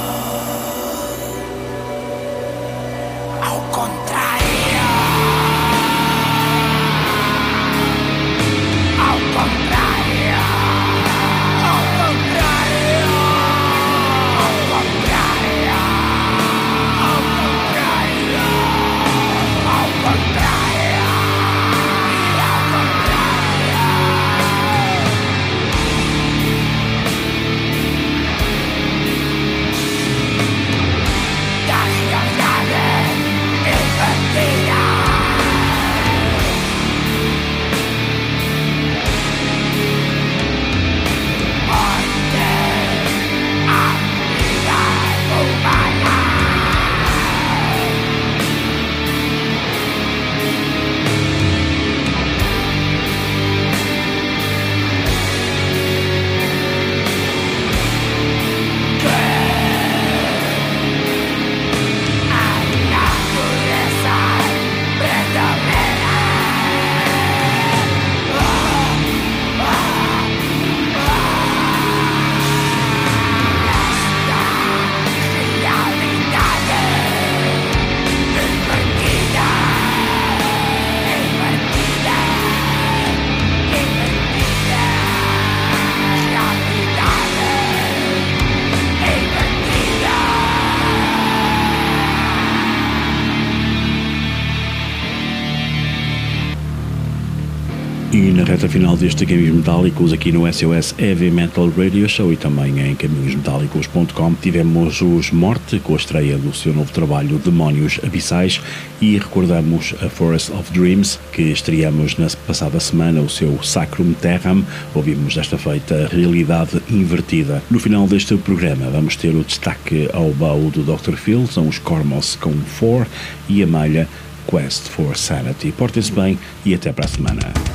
[98.94, 104.34] Final deste Caminhos Metálicos, aqui no SOS Heavy Metal Radio Show e também em caminhosmetálicos.com,
[104.34, 108.60] tivemos os Morte com a estreia do seu novo trabalho Demónios Abissais
[109.00, 114.64] e recordamos a Forest of Dreams, que estreamos na passada semana o seu Sacrum Terram.
[114.94, 117.62] Ouvimos desta feita Realidade Invertida.
[117.70, 121.16] No final deste programa, vamos ter o destaque ao baú do Dr.
[121.16, 123.06] Phil, são os Cormos com Four
[123.48, 124.08] e a malha
[124.46, 125.72] Quest for Sanity.
[125.72, 127.73] Portem-se bem e até para a semana.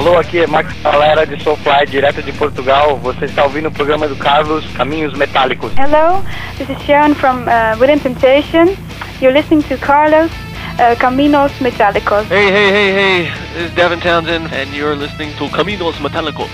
[0.00, 2.96] Alô, aqui é Max Galera de Soulfly, direto de Portugal.
[3.02, 5.72] Você está ouvindo o programa do Carlos, Caminhos Metálicos.
[5.76, 6.24] Hello,
[6.56, 8.74] this is Sharon from uh, Within Temptation.
[9.20, 10.30] You're listening to Carlos,
[10.78, 12.26] uh, Caminos Metálicos.
[12.30, 16.48] Hey, hey, hey, hey, this is Devin Townsend, and you're listening to Caminos Metálicos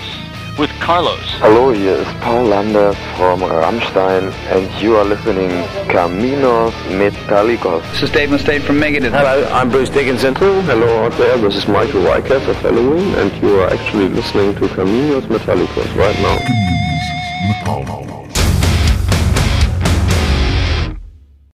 [0.57, 1.21] with Carlos.
[1.39, 5.49] Hello, here is Paul Lander from Rammstein, and you are listening
[5.87, 7.81] Caminos Metálicos.
[7.91, 9.11] This is Dave Mustaine from Megadeth.
[9.11, 10.35] Hello, I'm Bruce Dickinson.
[10.35, 14.67] Hello out there, this is Michael Wyckoff of Halloween, and you are actually listening to
[14.67, 16.37] Caminos Metálicos right now.
[16.37, 16.76] Metálicos.